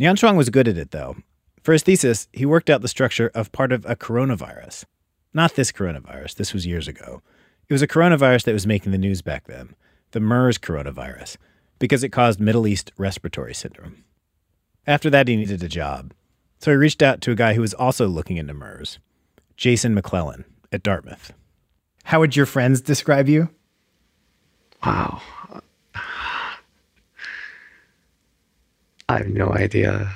[0.00, 1.16] Nianshuang was good at it, though.
[1.62, 4.86] For his thesis, he worked out the structure of part of a coronavirus.
[5.34, 7.20] Not this coronavirus, this was years ago.
[7.68, 9.74] It was a coronavirus that was making the news back then,
[10.12, 11.36] the MERS coronavirus,
[11.80, 14.04] because it caused Middle East respiratory syndrome.
[14.86, 16.14] After that, he needed a job.
[16.60, 19.00] So he reached out to a guy who was also looking into MERS,
[19.56, 21.32] Jason McLellan at Dartmouth.
[22.04, 23.48] How would your friends describe you?
[24.84, 25.20] Wow.
[29.08, 30.10] I have no idea.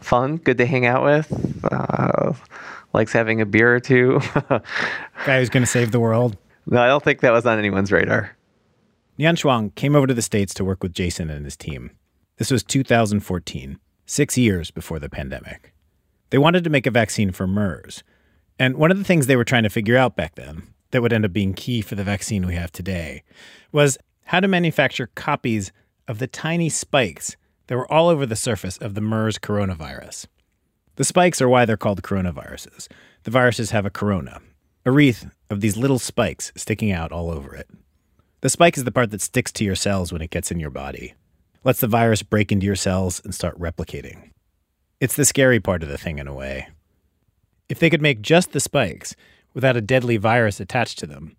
[0.00, 1.64] Fun, good to hang out with.
[1.70, 2.32] Uh,
[2.92, 4.20] likes having a beer or two.
[5.24, 6.36] Guy who's going to save the world.
[6.66, 8.36] No, I don't think that was on anyone's radar.
[9.18, 11.90] Nian Shuang came over to the States to work with Jason and his team.
[12.38, 15.72] This was 2014, six years before the pandemic.
[16.30, 18.02] They wanted to make a vaccine for MERS.
[18.58, 21.12] And one of the things they were trying to figure out back then, that would
[21.12, 23.22] end up being key for the vaccine we have today,
[23.70, 25.72] was how to manufacture copies
[26.08, 27.36] of the tiny spikes
[27.66, 30.26] that were all over the surface of the MERS coronavirus.
[30.96, 32.88] The spikes are why they're called coronaviruses.
[33.22, 34.40] The viruses have a corona,
[34.84, 37.68] a wreath of these little spikes sticking out all over it.
[38.42, 40.70] The spike is the part that sticks to your cells when it gets in your
[40.70, 41.14] body,
[41.64, 44.30] lets the virus break into your cells and start replicating.
[45.00, 46.68] It's the scary part of the thing in a way.
[47.68, 49.16] If they could make just the spikes
[49.54, 51.36] without a deadly virus attached to them,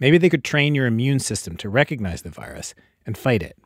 [0.00, 2.74] maybe they could train your immune system to recognize the virus
[3.06, 3.56] and fight it.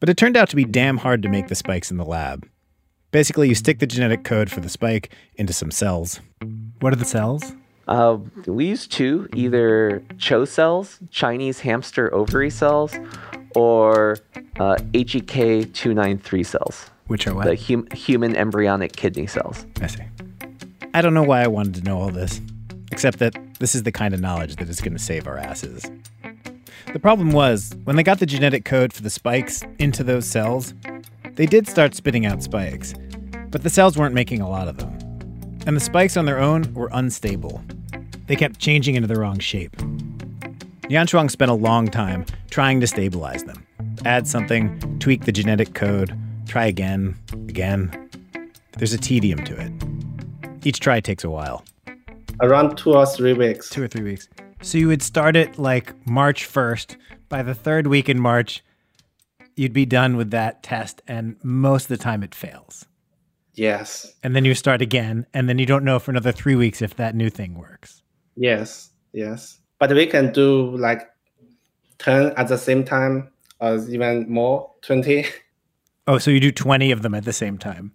[0.00, 2.46] But it turned out to be damn hard to make the spikes in the lab.
[3.10, 6.20] Basically, you stick the genetic code for the spike into some cells.
[6.80, 7.54] What are the cells?
[7.86, 12.94] Uh, we use two either CHO cells, Chinese hamster ovary cells,
[13.54, 14.18] or
[14.60, 16.90] uh, HEK293 cells.
[17.06, 17.46] Which are what?
[17.46, 19.64] The hum- human embryonic kidney cells.
[19.80, 20.02] I see.
[20.92, 22.42] I don't know why I wanted to know all this,
[22.92, 25.90] except that this is the kind of knowledge that is going to save our asses.
[26.92, 30.74] The problem was, when they got the genetic code for the spikes into those cells,
[31.38, 32.94] they did start spitting out spikes,
[33.52, 34.92] but the cells weren't making a lot of them.
[35.66, 37.62] And the spikes on their own were unstable.
[38.26, 39.76] They kept changing into the wrong shape.
[40.90, 43.64] Nianshuang spent a long time trying to stabilize them.
[44.04, 46.12] Add something, tweak the genetic code,
[46.48, 47.16] try again,
[47.48, 48.10] again.
[48.76, 49.72] There's a tedium to it.
[50.66, 51.64] Each try takes a while.
[52.40, 53.70] Around two or three weeks.
[53.70, 54.28] Two or three weeks.
[54.60, 56.96] So you would start it like March 1st.
[57.28, 58.64] By the third week in March,
[59.58, 62.86] you'd be done with that test, and most of the time it fails.
[63.54, 64.14] Yes.
[64.22, 66.94] And then you start again, and then you don't know for another three weeks if
[66.96, 68.02] that new thing works.
[68.36, 68.90] Yes.
[69.12, 69.58] Yes.
[69.78, 71.02] But we can do like
[71.98, 73.30] 10 at the same time
[73.60, 75.26] or even more, 20.
[76.06, 77.92] Oh, so you do 20 of them at the same time.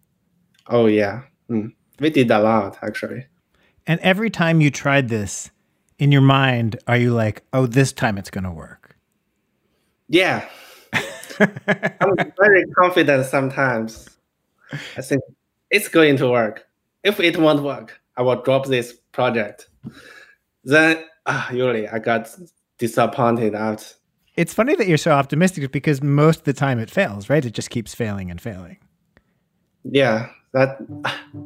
[0.68, 1.24] Oh, yeah.
[1.50, 1.74] Mm.
[2.00, 3.26] We did a lot, actually.
[3.88, 5.50] And every time you tried this,
[6.00, 8.98] in your mind, are you like, oh, this time it's going to work?
[10.10, 10.48] Yeah.
[11.40, 14.10] I'm very confident sometimes.
[14.98, 15.22] I think
[15.70, 16.66] it's going to work.
[17.04, 19.70] If it won't work, I will drop this project.
[20.64, 22.30] Then, ah, usually I got
[22.78, 23.96] disappointed out.
[24.36, 27.46] It's funny that you're so optimistic because most of the time it fails, right?
[27.46, 28.78] It just keeps failing and failing.
[29.84, 30.78] Yeah, that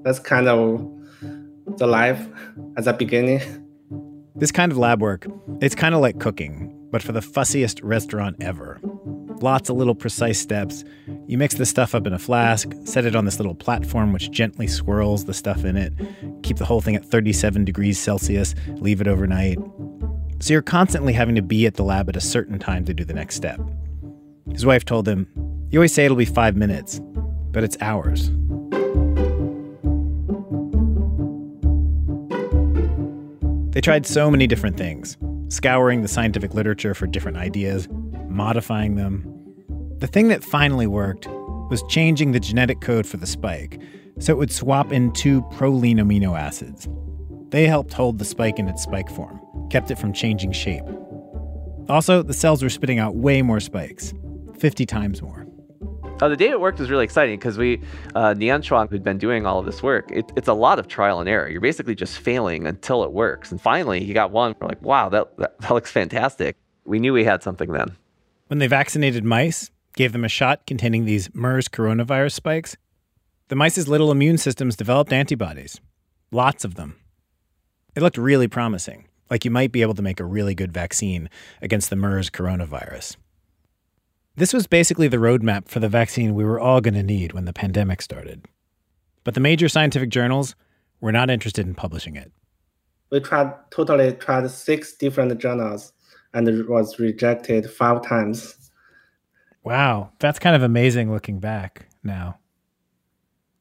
[0.04, 0.88] that's kind of
[1.78, 2.26] the life
[2.78, 3.42] at the beginning.
[4.36, 5.26] This kind of lab work,
[5.60, 8.80] it's kind of like cooking, but for the fussiest restaurant ever.
[9.42, 10.84] Lots of little precise steps.
[11.28, 14.32] You mix the stuff up in a flask, set it on this little platform which
[14.32, 15.94] gently swirls the stuff in it,
[16.42, 19.60] keep the whole thing at 37 degrees Celsius, leave it overnight.
[20.40, 23.04] So you're constantly having to be at the lab at a certain time to do
[23.04, 23.60] the next step.
[24.52, 25.28] His wife told him,
[25.70, 27.00] You always say it'll be five minutes,
[27.52, 28.32] but it's hours.
[33.72, 35.18] They tried so many different things
[35.50, 37.88] scouring the scientific literature for different ideas,
[38.30, 39.26] modifying them.
[40.00, 41.28] The thing that finally worked
[41.70, 43.82] was changing the genetic code for the spike
[44.20, 46.88] so it would swap in two proline amino acids.
[47.50, 50.84] They helped hold the spike in its spike form, kept it from changing shape.
[51.90, 54.14] Also, the cells were spitting out way more spikes
[54.60, 55.46] 50 times more.
[56.20, 57.80] Uh, the day it worked was really exciting because we,
[58.16, 60.88] uh, Nian Shuang, who'd been doing all of this work, it, it's a lot of
[60.88, 61.48] trial and error.
[61.48, 63.52] You're basically just failing until it works.
[63.52, 64.56] And finally, he got one.
[64.60, 66.58] We're like, wow, that, that, that looks fantastic.
[66.86, 67.96] We knew we had something then.
[68.48, 72.78] When they vaccinated mice, gave them a shot containing these MERS coronavirus spikes,
[73.50, 75.82] the mice's little immune systems developed antibodies.
[76.32, 76.98] Lots of them.
[77.96, 81.30] It looked really promising, like you might be able to make a really good vaccine
[81.62, 83.18] against the MERS coronavirus.
[84.36, 87.46] This was basically the roadmap for the vaccine we were all going to need when
[87.46, 88.46] the pandemic started.
[89.24, 90.56] But the major scientific journals
[91.02, 92.32] were not interested in publishing it.
[93.10, 95.92] We tried totally tried six different journals
[96.38, 98.70] and it was rejected five times.
[99.64, 102.38] Wow, that's kind of amazing looking back now.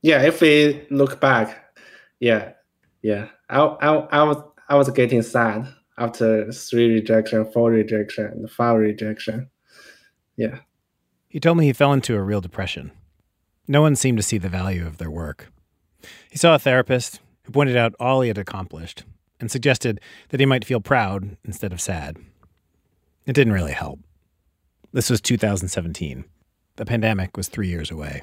[0.03, 1.75] Yeah, if we look back,
[2.21, 2.53] yeah,
[3.01, 4.37] yeah, I, I, I was
[4.69, 5.67] I was getting sad
[5.97, 9.49] after three rejection, four rejection, five rejection.
[10.37, 10.59] Yeah.
[11.29, 12.93] He told me he fell into a real depression.
[13.67, 15.51] No one seemed to see the value of their work.
[16.31, 19.05] He saw a therapist who pointed out all he had accomplished
[19.41, 22.19] and suggested that he might feel proud instead of sad.
[23.27, 23.99] It didn't really help.
[24.93, 26.25] This was 2017.
[26.77, 28.23] The pandemic was three years away.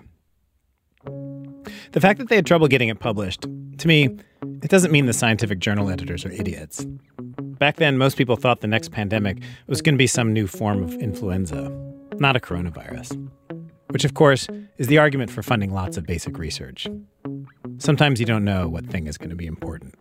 [1.92, 3.46] The fact that they had trouble getting it published,
[3.80, 4.06] to me,
[4.62, 6.86] it doesn't mean the scientific journal editors are idiots.
[7.60, 10.82] Back then, most people thought the next pandemic was going to be some new form
[10.82, 11.70] of influenza,
[12.18, 13.30] not a coronavirus.
[13.90, 14.48] Which, of course,
[14.78, 16.88] is the argument for funding lots of basic research.
[17.78, 19.94] Sometimes you don't know what thing is going to be important.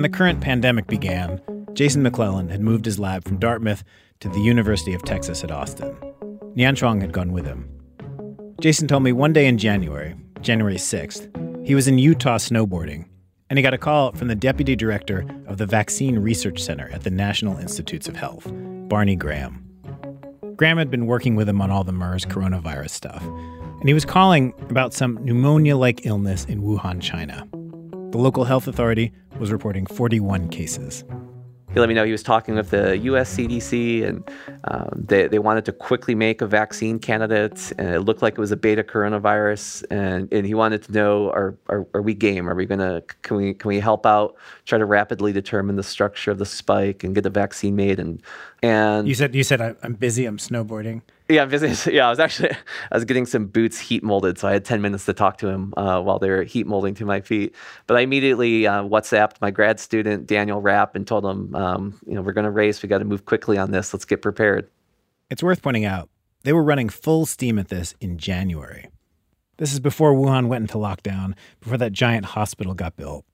[0.00, 1.42] When the current pandemic began,
[1.74, 3.84] Jason McLellan had moved his lab from Dartmouth
[4.20, 5.94] to the University of Texas at Austin.
[6.56, 7.68] Nian Shuang had gone with him.
[8.62, 13.10] Jason told me one day in January, January 6th, he was in Utah snowboarding,
[13.50, 17.02] and he got a call from the deputy director of the Vaccine Research Center at
[17.02, 18.50] the National Institutes of Health,
[18.88, 19.62] Barney Graham.
[20.56, 24.06] Graham had been working with him on all the MERS coronavirus stuff, and he was
[24.06, 27.46] calling about some pneumonia like illness in Wuhan, China.
[28.10, 31.04] The local health authority was reporting 41 cases.
[31.72, 34.28] He let me know he was talking with the US CDC and
[34.64, 37.72] um, they, they wanted to quickly make a vaccine candidate.
[37.78, 39.84] And it looked like it was a beta coronavirus.
[39.92, 42.48] And, and he wanted to know are, are, are we game?
[42.48, 44.34] Are we going to, can we, can we help out,
[44.66, 48.00] try to rapidly determine the structure of the spike and get the vaccine made?
[48.00, 48.20] And,
[48.60, 51.02] and You said, you said I, I'm busy, I'm snowboarding.
[51.30, 51.50] Yeah, I'm.
[51.92, 52.50] Yeah, I was actually
[52.90, 55.48] I was getting some boots heat molded, so I had 10 minutes to talk to
[55.48, 57.54] him uh, while they were heat molding to my feet.
[57.86, 62.14] But I immediately uh, WhatsApped my grad student Daniel Wrapp and told him, um, you
[62.14, 62.82] know, we're going to race.
[62.82, 63.94] We got to move quickly on this.
[63.94, 64.68] Let's get prepared.
[65.30, 66.10] It's worth pointing out
[66.42, 68.88] they were running full steam at this in January.
[69.58, 73.24] This is before Wuhan went into lockdown, before that giant hospital got built.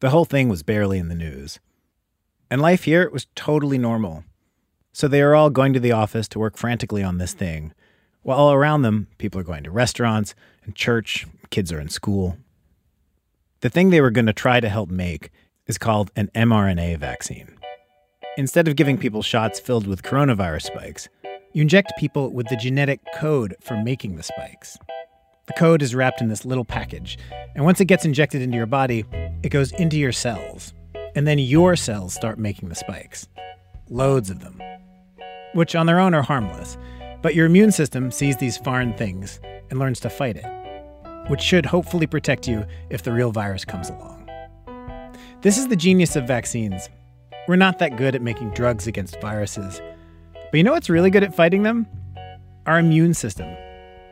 [0.00, 1.58] The whole thing was barely in the news.
[2.50, 4.24] And life here was totally normal.
[4.98, 7.72] So they are all going to the office to work frantically on this thing,
[8.22, 10.34] while all around them, people are going to restaurants
[10.64, 12.36] and church, kids are in school.
[13.60, 15.30] The thing they were going to try to help make
[15.68, 17.60] is called an mRNA vaccine.
[18.36, 21.08] Instead of giving people shots filled with coronavirus spikes,
[21.52, 24.76] you inject people with the genetic code for making the spikes.
[25.46, 27.20] The code is wrapped in this little package,
[27.54, 29.04] and once it gets injected into your body,
[29.44, 30.74] it goes into your cells.
[31.14, 33.28] And then your cells start making the spikes.
[33.88, 34.60] Loads of them.
[35.54, 36.76] Which on their own are harmless,
[37.22, 39.40] but your immune system sees these foreign things
[39.70, 40.46] and learns to fight it,
[41.28, 44.28] which should hopefully protect you if the real virus comes along.
[45.40, 46.88] This is the genius of vaccines.
[47.46, 49.80] We're not that good at making drugs against viruses.
[50.50, 51.86] But you know what's really good at fighting them?
[52.66, 53.48] Our immune system.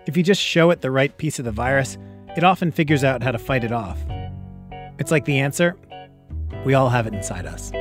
[0.06, 1.98] If you just show it the right piece of the virus,
[2.36, 3.98] it often figures out how to fight it off.
[4.98, 5.76] It's like the answer
[6.64, 7.72] We all have it inside us.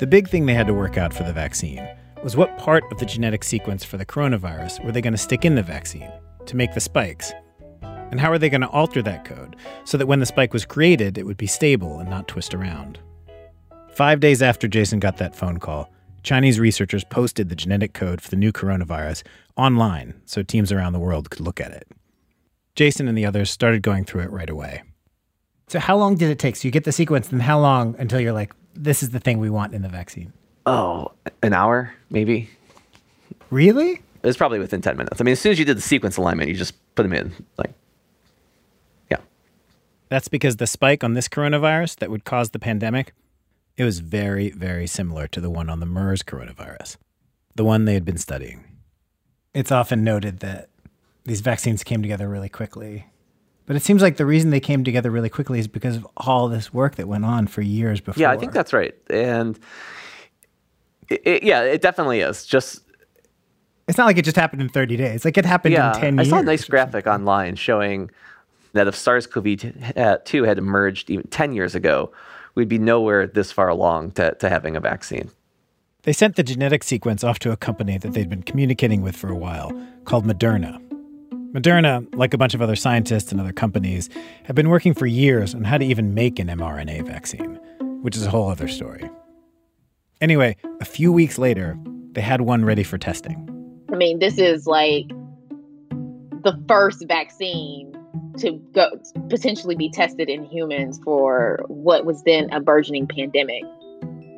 [0.00, 1.86] The big thing they had to work out for the vaccine
[2.24, 5.44] was what part of the genetic sequence for the coronavirus were they going to stick
[5.44, 6.10] in the vaccine
[6.46, 7.34] to make the spikes?
[7.82, 10.64] And how are they going to alter that code so that when the spike was
[10.64, 12.98] created, it would be stable and not twist around?
[13.90, 15.92] Five days after Jason got that phone call,
[16.22, 19.22] Chinese researchers posted the genetic code for the new coronavirus
[19.58, 21.86] online so teams around the world could look at it.
[22.74, 24.82] Jason and the others started going through it right away.
[25.68, 26.56] So, how long did it take?
[26.56, 29.38] So, you get the sequence, and how long until you're like, this is the thing
[29.38, 30.32] we want in the vaccine?
[30.66, 31.12] Oh,
[31.42, 32.48] an hour, maybe.
[33.50, 33.92] Really?
[33.92, 35.20] It was probably within 10 minutes.
[35.20, 37.32] I mean, as soon as you did the sequence alignment, you just put them in.
[37.56, 37.72] Like,
[39.10, 39.18] yeah.
[40.08, 43.12] That's because the spike on this coronavirus that would cause the pandemic,
[43.76, 46.96] it was very, very similar to the one on the MERS coronavirus,
[47.54, 48.64] the one they had been studying.
[49.54, 50.68] It's often noted that
[51.24, 53.06] these vaccines came together really quickly.
[53.70, 56.48] But it seems like the reason they came together really quickly is because of all
[56.48, 58.20] this work that went on for years before.
[58.20, 58.96] yeah, I think that's right.
[59.08, 59.56] And
[61.08, 62.44] it, it- yeah, it definitely is.
[62.44, 62.80] Just
[63.86, 65.24] It's not like it just happened in 30 days.
[65.24, 68.10] Like it happened yeah, in 10 I saw a nice graphic online showing
[68.72, 72.10] that if SARS-CoV-2 had emerged even 10 years ago,
[72.56, 75.30] we'd be nowhere this far along to, to having a vaccine.
[76.02, 79.28] They sent the genetic sequence off to a company that they'd been communicating with for
[79.28, 79.70] a while
[80.06, 80.89] called Moderna.
[81.52, 84.08] Moderna, like a bunch of other scientists and other companies,
[84.44, 87.58] have been working for years on how to even make an mRNA vaccine,
[88.02, 89.10] which is a whole other story.
[90.20, 91.76] Anyway, a few weeks later,
[92.12, 93.48] they had one ready for testing.
[93.92, 95.08] I mean, this is like
[96.44, 97.96] the first vaccine
[98.38, 98.88] to go
[99.28, 103.64] potentially be tested in humans for what was then a burgeoning pandemic.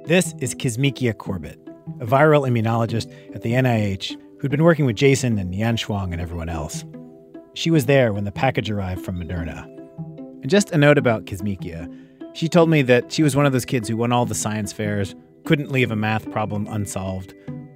[0.06, 1.58] This is Kizzmekia Corbett,
[2.00, 6.20] a viral immunologist at the NIH who'd been working with Jason and Nian Shuang and
[6.20, 6.86] everyone else.
[7.54, 9.64] She was there when the package arrived from Moderna.
[10.42, 11.92] And just a note about Kizzmekia.
[12.34, 14.72] She told me that she was one of those kids who won all the science
[14.72, 17.34] fairs, couldn't leave a math problem unsolved.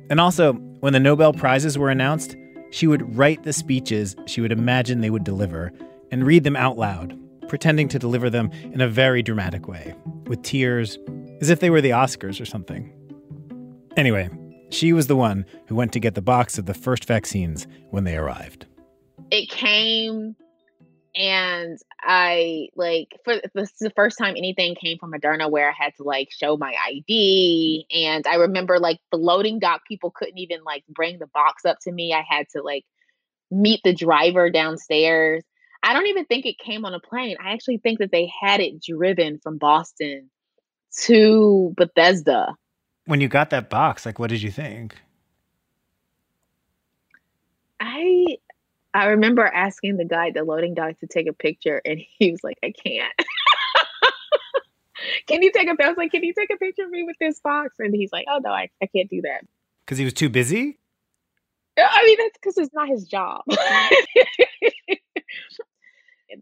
[0.09, 2.37] And also, when the Nobel Prizes were announced,
[2.71, 5.73] she would write the speeches she would imagine they would deliver
[6.11, 7.19] and read them out loud,
[7.49, 9.95] pretending to deliver them in a very dramatic way,
[10.27, 10.99] with tears,
[11.41, 12.93] as if they were the Oscars or something.
[13.97, 14.31] Anyway,
[14.71, 18.05] she was the one who went to get the box of the first vaccines when
[18.05, 18.67] they arrived.
[19.31, 20.37] It came
[21.17, 25.73] and I like for this is the first time anything came from Moderna where I
[25.73, 27.87] had to like show my ID.
[27.91, 31.79] And I remember like the loading dock people couldn't even like bring the box up
[31.83, 32.13] to me.
[32.13, 32.85] I had to like
[33.51, 35.43] meet the driver downstairs.
[35.83, 37.37] I don't even think it came on a plane.
[37.43, 40.31] I actually think that they had it driven from Boston
[41.05, 42.57] to Bethesda.
[43.07, 44.97] When you got that box, like, what did you think?
[47.79, 48.39] I
[48.97, 52.31] I remember asking the guy at the loading dock to take a picture, and he
[52.31, 53.13] was like, "I can't."
[55.27, 55.75] can you take a?
[55.79, 58.11] I was like, "Can you take a picture of me with this box?" And he's
[58.11, 59.43] like, "Oh no, I, I can't do that."
[59.85, 60.79] Because he was too busy?
[61.79, 63.43] Uh, I mean, that's because it's not his job.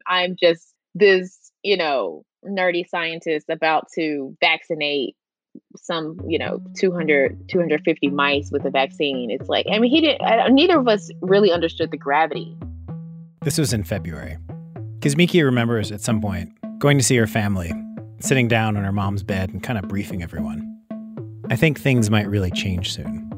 [0.07, 5.17] I'm just this, you know, nerdy scientist about to vaccinate
[5.77, 9.31] some, you know, 200, 250 mice with a vaccine.
[9.31, 12.57] It's like, I mean, he didn't, I, neither of us really understood the gravity.
[13.43, 14.39] This was in February.
[15.01, 17.72] Kizzmekia remembers at some point going to see her family,
[18.20, 20.70] sitting down on her mom's bed and kind of briefing everyone.
[21.51, 23.31] I think things might really change soon.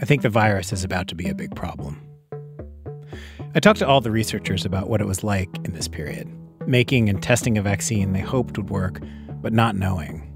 [0.00, 2.00] I think the virus is about to be a big problem.
[3.54, 6.28] I talked to all the researchers about what it was like in this period,
[6.66, 9.00] making and testing a vaccine they hoped would work,
[9.42, 10.29] but not knowing.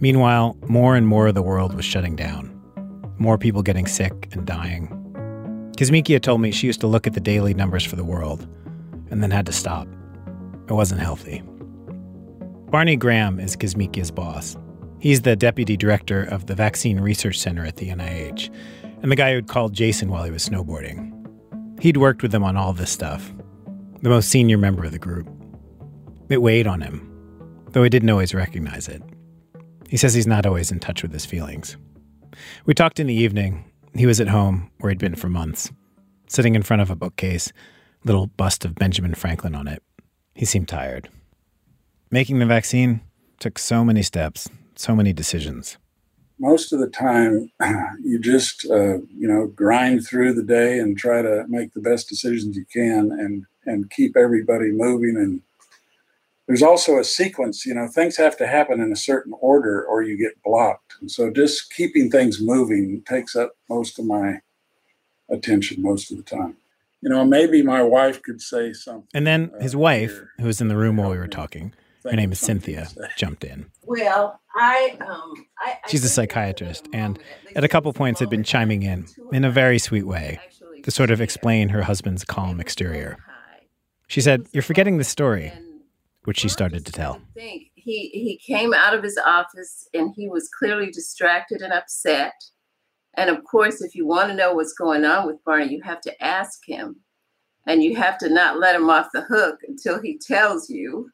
[0.00, 2.52] Meanwhile, more and more of the world was shutting down,
[3.18, 4.88] more people getting sick and dying.
[5.76, 8.46] Kizzmekia told me she used to look at the daily numbers for the world
[9.10, 9.88] and then had to stop.
[10.68, 11.42] It wasn't healthy.
[12.70, 14.56] Barney Graham is Kizzmekia's boss.
[14.98, 18.52] He's the deputy director of the Vaccine Research Center at the NIH,
[19.02, 21.12] and the guy who'd called Jason while he was snowboarding.
[21.80, 23.32] He'd worked with them on all this stuff,
[24.02, 25.28] the most senior member of the group.
[26.28, 27.08] It weighed on him,
[27.70, 29.02] though he didn't always recognize it.
[29.88, 31.76] He says he's not always in touch with his feelings.
[32.66, 33.64] We talked in the evening.
[33.94, 35.70] He was at home, where he'd been for months,
[36.28, 37.52] sitting in front of a bookcase,
[38.04, 39.82] little bust of Benjamin Franklin on it.
[40.34, 41.08] He seemed tired.
[42.10, 43.00] Making the vaccine
[43.40, 45.78] took so many steps, so many decisions.
[46.38, 47.50] most of the time
[48.04, 52.08] you just uh, you know grind through the day and try to make the best
[52.08, 55.40] decisions you can and and keep everybody moving and
[56.46, 60.02] there's also a sequence you know things have to happen in a certain order or
[60.02, 64.40] you get blocked and so just keeping things moving takes up most of my
[65.30, 66.56] attention most of the time
[67.06, 69.06] you know, maybe my wife could say something.
[69.14, 71.72] And then his wife, who was in the room while we were talking,
[72.02, 73.66] her name is Cynthia, jumped in.
[73.84, 77.18] Well, I um I, I She's a psychiatrist and
[77.54, 80.40] at a couple points had been chiming in in a very sweet way
[80.82, 83.18] to sort of explain her husband's calm exterior.
[84.08, 85.52] She said, You're forgetting the story,
[86.26, 87.20] which she started to tell.
[87.34, 92.34] think he he came out of his office and he was clearly distracted and upset.
[93.16, 96.00] And of course, if you want to know what's going on with Barney, you have
[96.02, 96.96] to ask him.
[97.66, 101.10] And you have to not let him off the hook until he tells you.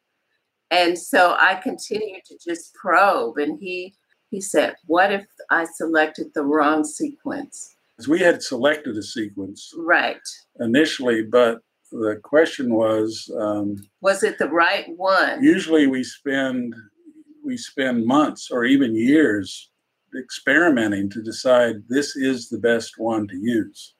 [0.70, 3.94] And so I continued to just probe and he
[4.30, 9.72] he said, "What if I selected the wrong sequence?" 'Cause we had selected a sequence
[9.76, 10.26] Right.
[10.58, 11.60] initially, but
[11.92, 15.42] the question was um, Was it the right one?
[15.42, 16.74] usually we spend
[17.44, 19.70] we spend months or even years
[20.18, 23.94] experimenting to decide this is the best one to use.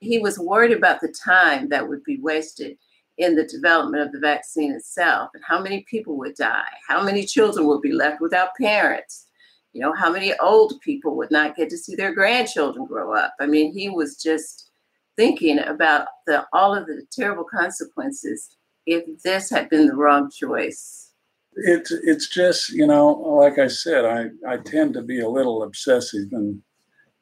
[0.00, 2.76] he was worried about the time that would be wasted
[3.18, 7.24] in the development of the vaccine itself and how many people would die, how many
[7.24, 9.26] children would be left without parents,
[9.72, 13.34] you know, how many old people would not get to see their grandchildren grow up.
[13.40, 14.67] I mean, he was just
[15.18, 18.56] thinking about the all of the terrible consequences
[18.86, 21.12] if this had been the wrong choice.
[21.56, 25.62] It's it's just you know like I said I I tend to be a little
[25.64, 26.62] obsessive and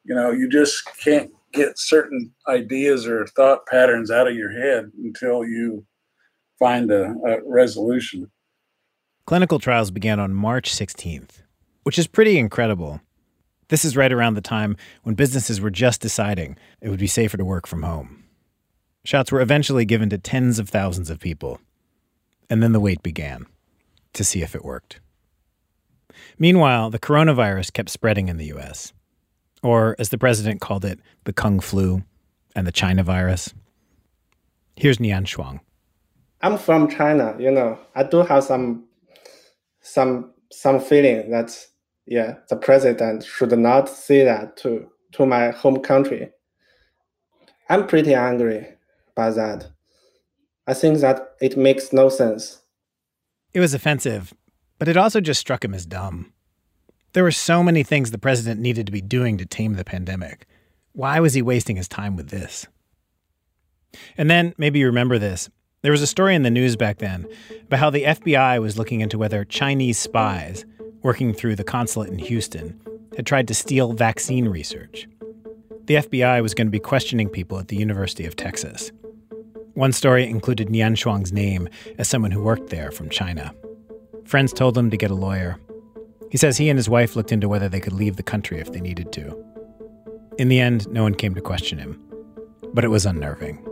[0.05, 4.91] you know you just can't get certain ideas or thought patterns out of your head
[5.03, 5.85] until you
[6.59, 8.29] find a, a resolution.
[9.25, 11.41] Clinical trials began on March 16th,
[11.83, 13.01] which is pretty incredible.
[13.69, 17.37] This is right around the time when businesses were just deciding it would be safer
[17.37, 18.23] to work from home.
[19.03, 21.59] Shots were eventually given to tens of thousands of people.
[22.49, 23.45] And then the wait began
[24.13, 24.99] to see if it worked.
[26.39, 28.93] Meanwhile, the coronavirus kept spreading in the US,
[29.61, 32.03] or as the president called it, the Kung flu
[32.55, 33.53] and the China virus.
[34.75, 35.59] Here's Nian Shuang.
[36.41, 37.79] I'm from China, you know.
[37.95, 38.85] I do have some
[39.81, 41.67] some some feeling that
[42.07, 46.29] yeah, the president should not say that to to my home country.
[47.69, 48.67] I'm pretty angry
[49.15, 49.67] by that.
[50.65, 52.61] I think that it makes no sense.
[53.53, 54.33] It was offensive,
[54.79, 56.33] but it also just struck him as dumb.
[57.13, 60.45] There were so many things the president needed to be doing to tame the pandemic.
[60.93, 62.67] Why was he wasting his time with this?
[64.17, 65.49] And then, maybe you remember this,
[65.81, 67.27] there was a story in the news back then
[67.63, 70.65] about how the FBI was looking into whether Chinese spies
[71.03, 72.79] working through the consulate in Houston
[73.15, 75.07] had tried to steal vaccine research.
[75.85, 78.91] The FBI was going to be questioning people at the University of Texas.
[79.73, 83.53] One story included Nian Shuang's name as someone who worked there from China.
[84.25, 85.59] Friends told him to get a lawyer.
[86.31, 88.71] He says he and his wife looked into whether they could leave the country if
[88.71, 89.45] they needed to.
[90.37, 92.01] In the end, no one came to question him,
[92.73, 93.63] but it was unnerving.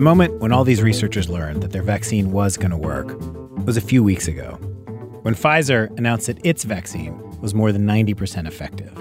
[0.00, 3.20] The moment when all these researchers learned that their vaccine was going to work
[3.66, 4.52] was a few weeks ago,
[5.20, 8.94] when Pfizer announced that its vaccine was more than 90% effective.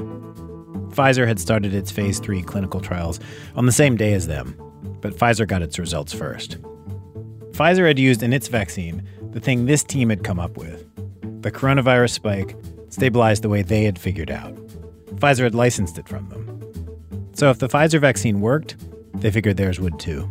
[0.94, 3.22] Pfizer had started its phase 3 clinical trials
[3.56, 4.54] on the same day as them,
[5.00, 6.58] but Pfizer got its results first.
[7.52, 10.86] Pfizer had used in its vaccine the thing this team had come up with.
[11.42, 12.58] The coronavirus spike
[12.90, 14.54] stabilized the way they had figured out.
[15.16, 17.30] Pfizer had licensed it from them.
[17.36, 18.76] So if the Pfizer vaccine worked,
[19.14, 20.30] they figured theirs would too.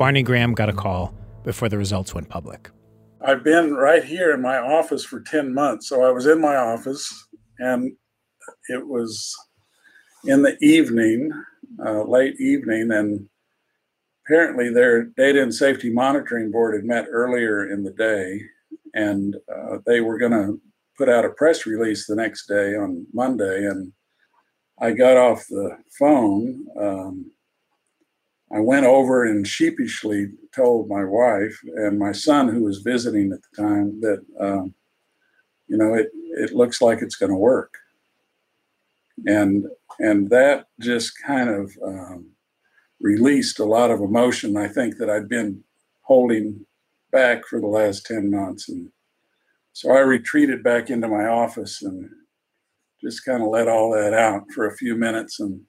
[0.00, 1.12] Barney Graham got a call
[1.44, 2.70] before the results went public.
[3.20, 5.90] I've been right here in my office for 10 months.
[5.90, 7.28] So I was in my office
[7.58, 7.92] and
[8.70, 9.36] it was
[10.24, 11.30] in the evening,
[11.84, 13.28] uh, late evening, and
[14.24, 18.40] apparently their data and safety monitoring board had met earlier in the day
[18.94, 20.58] and uh, they were going to
[20.96, 23.66] put out a press release the next day on Monday.
[23.66, 23.92] And
[24.80, 26.64] I got off the phone.
[26.80, 27.32] Um,
[28.52, 33.38] I went over and sheepishly told my wife and my son, who was visiting at
[33.42, 34.74] the time, that um,
[35.68, 37.74] you know it it looks like it's going to work,
[39.26, 39.66] and
[40.00, 42.26] and that just kind of um,
[43.00, 44.56] released a lot of emotion.
[44.56, 45.62] I think that I'd been
[46.02, 46.66] holding
[47.12, 48.90] back for the last ten months, and
[49.72, 52.10] so I retreated back into my office and
[53.00, 55.62] just kind of let all that out for a few minutes and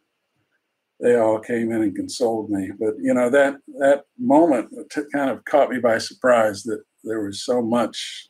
[1.02, 2.72] they all came in and consoled me.
[2.80, 7.22] But you know that that moment t- kind of caught me by surprise that there
[7.22, 8.30] was so much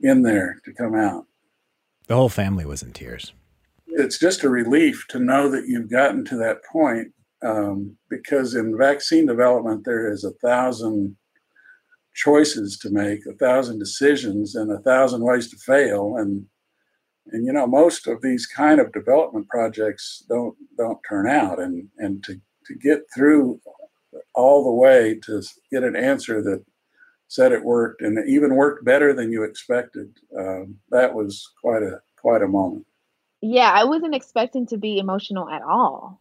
[0.00, 1.26] in there to come out.
[2.06, 3.32] The whole family was in tears.
[3.86, 7.08] It's just a relief to know that you've gotten to that point
[7.42, 11.16] um, because in vaccine development there is a thousand
[12.14, 16.44] choices to make, a thousand decisions, and a thousand ways to fail, and
[17.26, 21.88] and you know most of these kind of development projects don't don't turn out and
[21.98, 23.60] and to to get through
[24.34, 26.64] all the way to get an answer that
[27.28, 31.82] said it worked and it even worked better than you expected um, that was quite
[31.82, 32.84] a quite a moment
[33.40, 36.20] Yeah, I wasn't expecting to be emotional at all.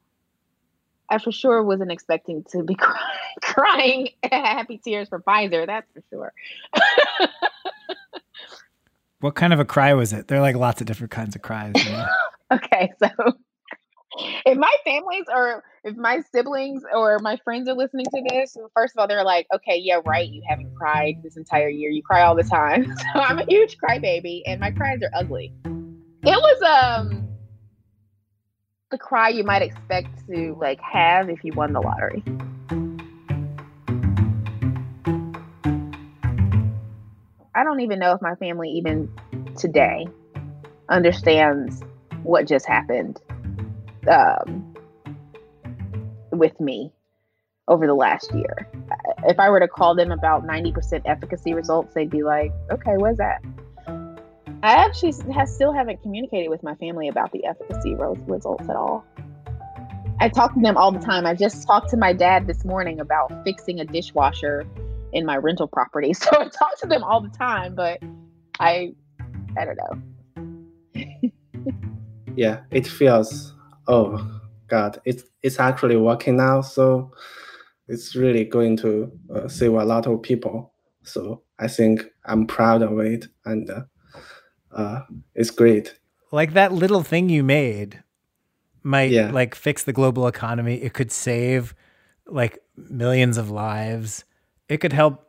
[1.09, 2.75] I for sure wasn't expecting to be
[3.41, 5.65] crying, crying happy tears for Pfizer.
[5.65, 6.33] That's for sure.
[9.21, 10.27] What kind of a cry was it?
[10.27, 11.75] There are like lots of different kinds of cries.
[12.51, 13.07] Okay, so
[14.43, 18.95] if my families or if my siblings or my friends are listening to this, first
[18.95, 20.27] of all, they're like, okay, yeah, right.
[20.27, 21.91] You haven't cried this entire year.
[21.91, 22.91] You cry all the time.
[23.13, 25.53] So I'm a huge crybaby, and my cries are ugly.
[25.63, 25.85] It
[26.23, 27.29] was um
[28.89, 32.23] the cry you might expect to like have if you won the lottery.
[37.59, 39.11] I don't even know if my family even
[39.57, 40.07] today
[40.87, 41.83] understands
[42.23, 43.19] what just happened
[44.09, 44.73] um,
[46.31, 46.93] with me
[47.67, 48.69] over the last year.
[49.25, 53.17] If I were to call them about 90% efficacy results, they'd be like, okay, what's
[53.17, 53.43] that?
[54.63, 59.03] I actually has, still haven't communicated with my family about the efficacy results at all.
[60.21, 61.25] I talk to them all the time.
[61.25, 64.65] I just talked to my dad this morning about fixing a dishwasher
[65.11, 66.13] in my rental property.
[66.19, 67.99] So I talk to them all the time, but
[68.59, 68.93] I
[69.57, 71.31] I don't know.
[72.35, 73.53] yeah, it feels
[73.87, 76.61] oh god, it's it's actually working now.
[76.61, 77.11] So
[77.87, 80.73] it's really going to uh, save a lot of people.
[81.03, 83.81] So I think I'm proud of it, and uh,
[84.71, 85.01] uh,
[85.35, 85.95] it's great.
[86.31, 88.03] like that little thing you made
[88.83, 90.75] might like fix the global economy.
[90.81, 91.73] It could save
[92.27, 94.25] like millions of lives.
[94.69, 95.25] It could help,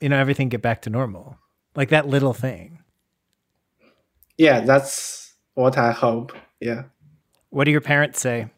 [0.00, 1.36] you know, everything get back to normal.
[1.74, 2.78] Like that little thing.
[4.38, 6.32] Yeah, that's what I hope.
[6.60, 6.84] Yeah.
[7.50, 8.48] What do your parents say?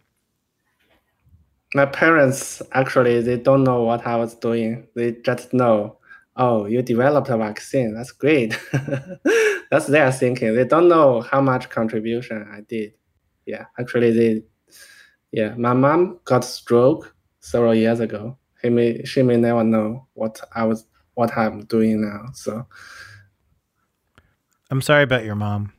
[1.75, 4.87] My parents actually they don't know what I was doing.
[4.95, 5.99] They just know,
[6.37, 7.95] oh, you developed a vaccine.
[7.95, 8.59] That's great.
[9.71, 10.55] That's their thinking.
[10.55, 12.93] They don't know how much contribution I did.
[13.47, 14.43] Yeah, actually they
[15.33, 18.39] yeah, my mom got stroke several years ago.
[18.67, 22.33] He may she may never know what I was what I'm doing now.
[22.35, 22.67] So
[24.73, 25.73] I'm sorry about your mom.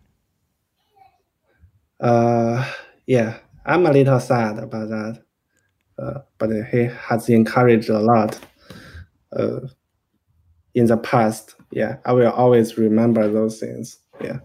[1.99, 2.65] uh
[3.05, 5.23] yeah, I'm a little sad about that.
[5.99, 8.39] Uh, but he has encouraged a lot
[9.35, 9.59] uh,
[10.75, 11.55] in the past.
[11.71, 13.97] Yeah, I will always remember those things.
[14.21, 14.39] Yeah.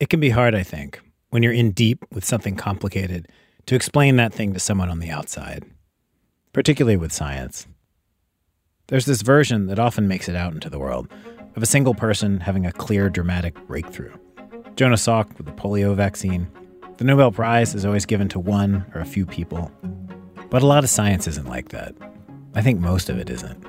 [0.00, 3.28] It can be hard, I think, when you're in deep with something complicated
[3.66, 5.64] to explain that thing to someone on the outside,
[6.56, 7.66] particularly with science.
[8.86, 11.06] There's this version that often makes it out into the world
[11.54, 14.14] of a single person having a clear, dramatic breakthrough.
[14.74, 16.50] Jonas Salk with the polio vaccine.
[16.96, 19.70] The Nobel Prize is always given to one or a few people.
[20.48, 21.94] But a lot of science isn't like that.
[22.54, 23.62] I think most of it isn't.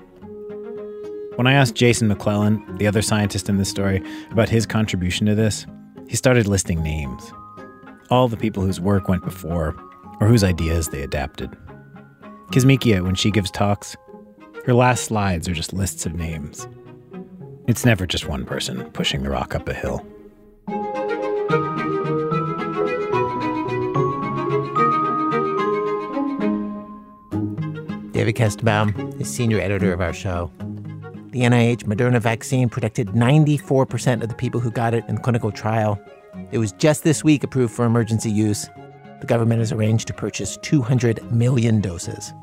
[1.36, 5.36] When I asked Jason McLellan, the other scientist in this story, about his contribution to
[5.36, 5.66] this,
[6.08, 7.34] he started listing names.
[8.10, 9.76] All the people whose work went before,
[10.22, 11.54] or whose ideas they adapted.
[12.52, 13.98] Kizzmekia, when she gives talks,
[14.66, 16.68] her last slides are just lists of names.
[17.68, 20.06] It's never just one person pushing the rock up a hill.
[28.14, 30.50] David Kestenbaum is senior editor of our show.
[31.32, 35.52] The NIH Moderna vaccine protected 94% of the people who got it in the clinical
[35.52, 36.00] trial.
[36.52, 38.68] It was just this week approved for emergency use.
[39.20, 42.34] The government has arranged to purchase 200 million doses.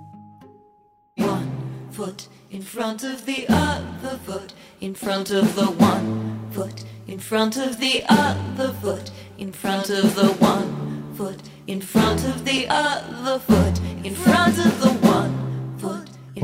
[1.16, 7.18] One foot in front of the other foot, in front of the one foot, in
[7.18, 12.66] front of the other foot, in front of the one foot, in front of the
[12.68, 15.43] other foot, in front of the one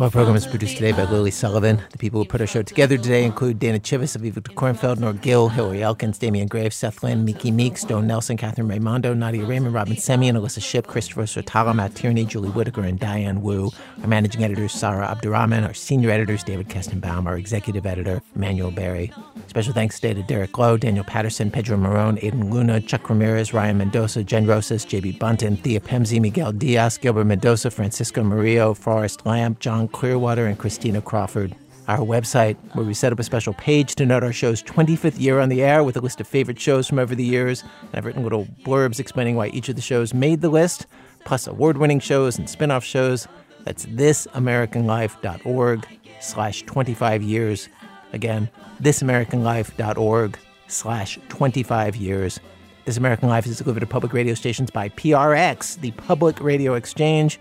[0.01, 0.05] foot.
[0.07, 1.83] Our program is produced today by Lily Sullivan.
[1.91, 5.49] The people who put our show together today include Dana Chivvis, Aviva Kornfeld, Nor Gill,
[5.49, 9.97] Hillary Elkins, Damian Graves, Seth Lind, Miki Meeks, Stone Nelson, Catherine Raimondo, Nadia Reiman, Robyn
[9.97, 13.71] Semien, Alyssa Shipp, Christopher Swetala, Matt Tierney, Julie Whitaker, and Diane Wu.
[14.03, 15.65] Our managing editor is Sarah Abdurrahman.
[15.65, 17.27] Our senior editors, David Kestenbaum.
[17.27, 19.13] Our executive editor, Emmanuel Berry.
[19.49, 23.79] Special thanks today to Derek Lowe, Daniel Patterson, Pedro Marone, Aidan Luna, Chuck Ramirez, Ryan
[23.79, 29.59] Mendoza, Jen Rosas, JB Bunton, Thea Pemsey, Miguel Diaz, Gilbert Mendoza, Francisco Murillo, Forrest Lamp,
[29.59, 31.55] John Clearwater, and Christina Crawford.
[31.89, 35.41] Our website, where we set up a special page to note our show's 25th year
[35.41, 37.63] on the air with a list of favorite shows from over the years.
[37.63, 40.87] And I've written little blurbs explaining why each of the shows made the list,
[41.25, 43.27] plus award-winning shows and spin-off shows.
[43.65, 45.87] That's thisamericanlife.org
[46.21, 47.69] slash 25 years.
[48.13, 48.49] Again,
[48.83, 50.39] thisamericanlife.org
[50.69, 52.41] slash 25 years.
[52.85, 57.39] This American Life is delivered to public radio stations by PRX, the Public Radio Exchange.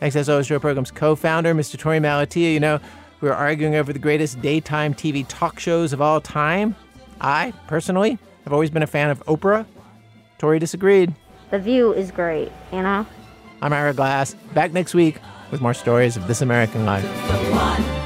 [0.00, 1.76] Thanks as always to our program's co-founder, Mr.
[1.76, 2.52] Torey Malatia.
[2.52, 2.80] You know,
[3.20, 6.76] we were arguing over the greatest daytime TV talk shows of all time.
[7.20, 9.64] I, personally, have always been a fan of Oprah.
[10.38, 11.14] Torey disagreed.
[11.50, 13.06] The view is great, you know?
[13.62, 15.20] I'm Ira Glass, back next week
[15.50, 18.03] with more stories of This American Life.